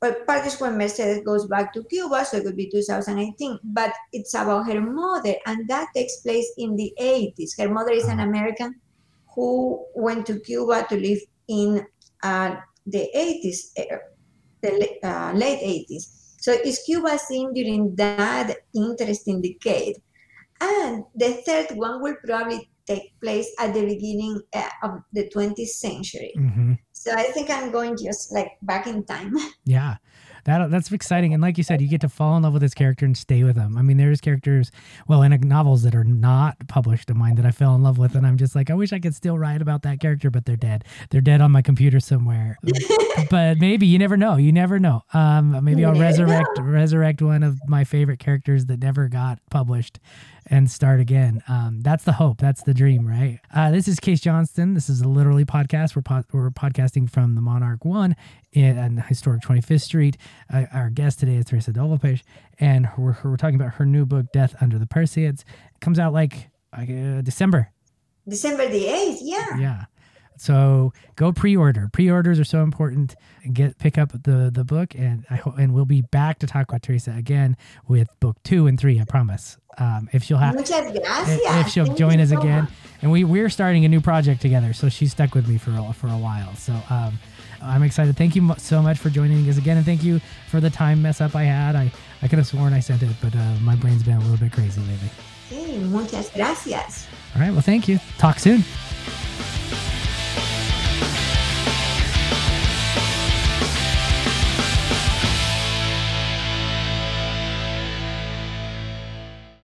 well, 0.05 0.15
part 0.27 0.45
is 0.45 0.61
when 0.61 0.77
Mercedes 0.77 1.25
goes 1.25 1.47
back 1.47 1.73
to 1.73 1.83
Cuba, 1.85 2.27
so 2.27 2.37
it 2.37 2.45
could 2.45 2.57
be 2.57 2.69
2018, 2.71 3.59
but 3.65 3.95
it's 4.13 4.35
about 4.35 4.67
her 4.67 4.81
mother, 4.81 5.35
and 5.47 5.67
that 5.69 5.89
takes 5.97 6.17
place 6.19 6.53
in 6.59 6.77
the 6.77 6.93
80s. 7.01 7.57
Her 7.59 7.71
mother 7.71 7.93
is 7.93 8.05
an 8.05 8.21
American 8.21 8.75
who 9.35 9.83
went 9.95 10.27
to 10.27 10.41
Cuba 10.41 10.85
to 10.91 10.97
live 11.01 11.21
in 11.49 11.87
uh, 12.23 12.57
the 12.85 13.09
80s, 13.17 13.73
uh, 13.79 13.97
the 14.61 14.99
uh, 15.03 15.33
late 15.33 15.61
80s. 15.61 16.37
So 16.39 16.53
is 16.53 16.83
Cuba 16.85 17.19
seen 17.19 17.55
during 17.55 17.97
that 17.97 18.57
interesting 18.75 19.41
decade? 19.41 19.97
And 20.61 21.05
the 21.15 21.41
third 21.47 21.77
one 21.79 22.03
will 22.03 22.17
probably 22.23 22.69
take 22.87 23.19
place 23.23 23.49
at 23.59 23.73
the 23.73 23.87
beginning 23.87 24.43
uh, 24.55 24.69
of 24.83 25.01
the 25.15 25.31
20th 25.31 25.71
century. 25.71 26.35
Mhm. 26.37 26.79
So 27.05 27.13
I 27.13 27.25
think 27.25 27.51
I'm 27.51 27.71
going 27.71 27.99
just 27.99 28.33
like 28.33 28.57
back 28.63 28.87
in 28.87 29.05
time. 29.05 29.37
Yeah. 29.67 29.97
That, 30.45 30.71
that's 30.71 30.91
exciting. 30.93 31.33
And 31.33 31.43
like 31.43 31.59
you 31.59 31.65
said, 31.65 31.81
you 31.81 31.89
get 31.89 32.01
to 32.03 32.09
fall 32.09 32.37
in 32.37 32.43
love 32.43 32.53
with 32.53 32.63
this 32.63 32.75
character 32.75 33.05
and 33.05 33.17
stay 33.17 33.45
with 33.45 33.57
them. 33.57 33.77
I 33.77 33.83
mean, 33.83 33.97
there's 33.97 34.21
characters, 34.21 34.71
well, 35.09 35.23
in 35.23 35.35
novels 35.49 35.83
that 35.83 35.95
are 35.95 36.05
not 36.05 36.57
published 36.69 37.11
of 37.11 37.17
mine 37.17 37.35
that 37.37 37.47
I 37.47 37.51
fell 37.51 37.75
in 37.75 37.83
love 37.83 37.99
with. 37.99 38.15
And 38.15 38.27
I'm 38.27 38.37
just 38.37 38.55
like, 38.55 38.71
I 38.71 38.75
wish 38.75 38.93
I 38.93 38.99
could 38.99 39.15
still 39.15 39.39
write 39.39 39.63
about 39.63 39.83
that 39.83 40.01
character, 40.01 40.31
but 40.31 40.45
they're 40.45 40.57
dead. 40.57 40.85
They're 41.11 41.21
dead 41.21 41.41
on 41.41 41.51
my 41.53 41.63
computer 41.63 42.01
somewhere. 42.01 42.59
but 43.31 43.59
maybe 43.59 43.87
you 43.87 43.99
never 43.99 44.17
know. 44.17 44.37
You 44.37 44.53
never 44.53 44.79
know. 44.79 45.03
Um, 45.13 45.65
maybe 45.65 45.85
I'll 45.85 45.99
resurrect 45.99 46.59
resurrect 46.59 47.23
one 47.23 47.43
of 47.43 47.59
my 47.67 47.85
favorite 47.85 48.19
characters 48.19 48.67
that 48.67 48.81
never 48.81 49.09
got 49.09 49.39
published 49.51 49.99
and 50.47 50.71
start 50.71 51.01
again. 51.01 51.43
Um, 51.49 51.81
that's 51.81 52.05
the 52.05 52.13
hope. 52.13 52.39
That's 52.39 52.63
the 52.63 52.75
dream, 52.75 53.07
right? 53.07 53.41
Uh, 53.55 53.71
this 53.71 53.89
is 53.89 53.99
Case 53.99 54.21
Johnston. 54.21 54.75
This 54.75 54.89
is 54.89 55.01
a 55.01 55.09
literally 55.09 55.45
podcast. 55.45 55.97
We're 55.97 56.03
pod- 56.03 56.27
we're 56.33 56.51
podcasting 56.51 57.11
from 57.11 57.35
the 57.35 57.41
Monarch 57.41 57.85
One 57.85 58.15
in, 58.53 58.77
in 58.77 58.97
historic 58.99 59.43
25th 59.43 59.83
Street. 59.83 60.17
Uh, 60.53 60.65
our 60.73 60.91
guest 60.91 61.21
today 61.21 61.37
is 61.37 61.47
Teresa 61.47 61.73
Dovalpage, 61.73 62.23
and 62.61 62.89
we're, 62.99 63.17
we're 63.25 63.37
talking 63.37 63.57
about 63.57 63.75
her 63.75 63.87
new 63.87 64.05
book, 64.07 64.27
Death 64.33 64.55
Under 64.61 64.79
the 64.79 64.87
Perseids. 64.87 65.41
It 65.41 65.81
comes 65.81 65.99
out 65.99 66.13
like 66.13 66.51
uh, 66.73 67.21
December. 67.23 67.71
December 68.29 68.69
the 68.69 68.85
8th, 68.85 69.19
yeah. 69.23 69.59
Yeah. 69.59 69.85
So 70.37 70.93
go 71.17 71.33
pre-order. 71.33 71.89
Pre-orders 71.93 72.41
are 72.41 72.45
so 72.45 72.63
important. 72.63 73.15
Get 73.53 73.79
pick 73.79 73.97
up 73.99 74.11
the 74.25 74.51
the 74.53 74.65
book, 74.65 74.95
and 74.97 75.25
I 75.31 75.37
hope 75.37 75.57
and 75.59 75.73
we'll 75.73 75.85
be 75.85 76.03
back 76.03 76.41
to 76.41 76.47
talk 76.49 76.73
with 76.73 76.83
Teresa 76.83 77.13
again 77.17 77.57
with 77.87 78.09
book 78.19 78.43
two 78.43 78.67
and 78.67 78.79
three. 78.79 79.01
I 79.01 79.05
promise. 79.05 79.59
Um, 79.79 80.09
if 80.13 80.25
she'll 80.25 80.39
have. 80.39 80.55
Gracias. 80.57 81.41
If 81.45 81.69
she'll 81.69 81.87
Thank 81.87 81.99
join 81.99 82.21
us 82.21 82.31
so 82.31 82.41
again, 82.41 82.63
much. 82.65 82.73
and 83.03 83.13
we 83.13 83.23
we're 83.23 83.49
starting 83.49 83.85
a 83.85 83.89
new 83.89 84.01
project 84.01 84.41
together, 84.43 84.73
so 84.73 84.89
she's 84.89 85.13
stuck 85.13 85.35
with 85.37 85.49
me 85.49 85.57
for 85.57 85.71
a, 85.71 85.93
for 85.93 86.09
a 86.09 86.19
while. 86.19 86.55
So 86.57 86.73
um, 86.91 87.19
I'm 87.63 87.83
excited. 87.83 88.17
Thank 88.17 88.37
you 88.37 88.55
so 88.59 88.83
much 88.83 88.99
for 88.99 89.11
joining 89.11 89.49
us 89.49 89.59
again, 89.59 89.77
and 89.77 89.87
thank 89.87 90.03
you 90.03 90.21
for 90.49 90.61
the 90.61 90.71
time 90.71 91.03
mess 91.03 91.21
up 91.21 91.35
I 91.35 91.45
had. 91.45 91.77
I 91.77 91.91
I 92.23 92.29
could 92.29 92.39
have 92.39 92.47
sworn 92.47 92.73
I 92.73 92.81
sent 92.81 93.03
it, 93.03 93.11
but 93.21 93.35
uh, 93.35 93.55
my 93.61 93.77
brain's 93.77 94.03
been 94.03 94.17
a 94.17 94.21
little 94.21 94.39
bit 94.39 94.53
crazy 94.53 94.81
lately. 94.81 95.11
Sí, 95.51 95.79
muchas 95.91 96.31
gracias. 96.35 97.07
All 97.35 97.43
right, 97.43 97.53
well, 97.53 97.61
thank 97.61 97.87
you. 97.89 97.99
Talk 98.19 98.39
soon. 98.39 98.65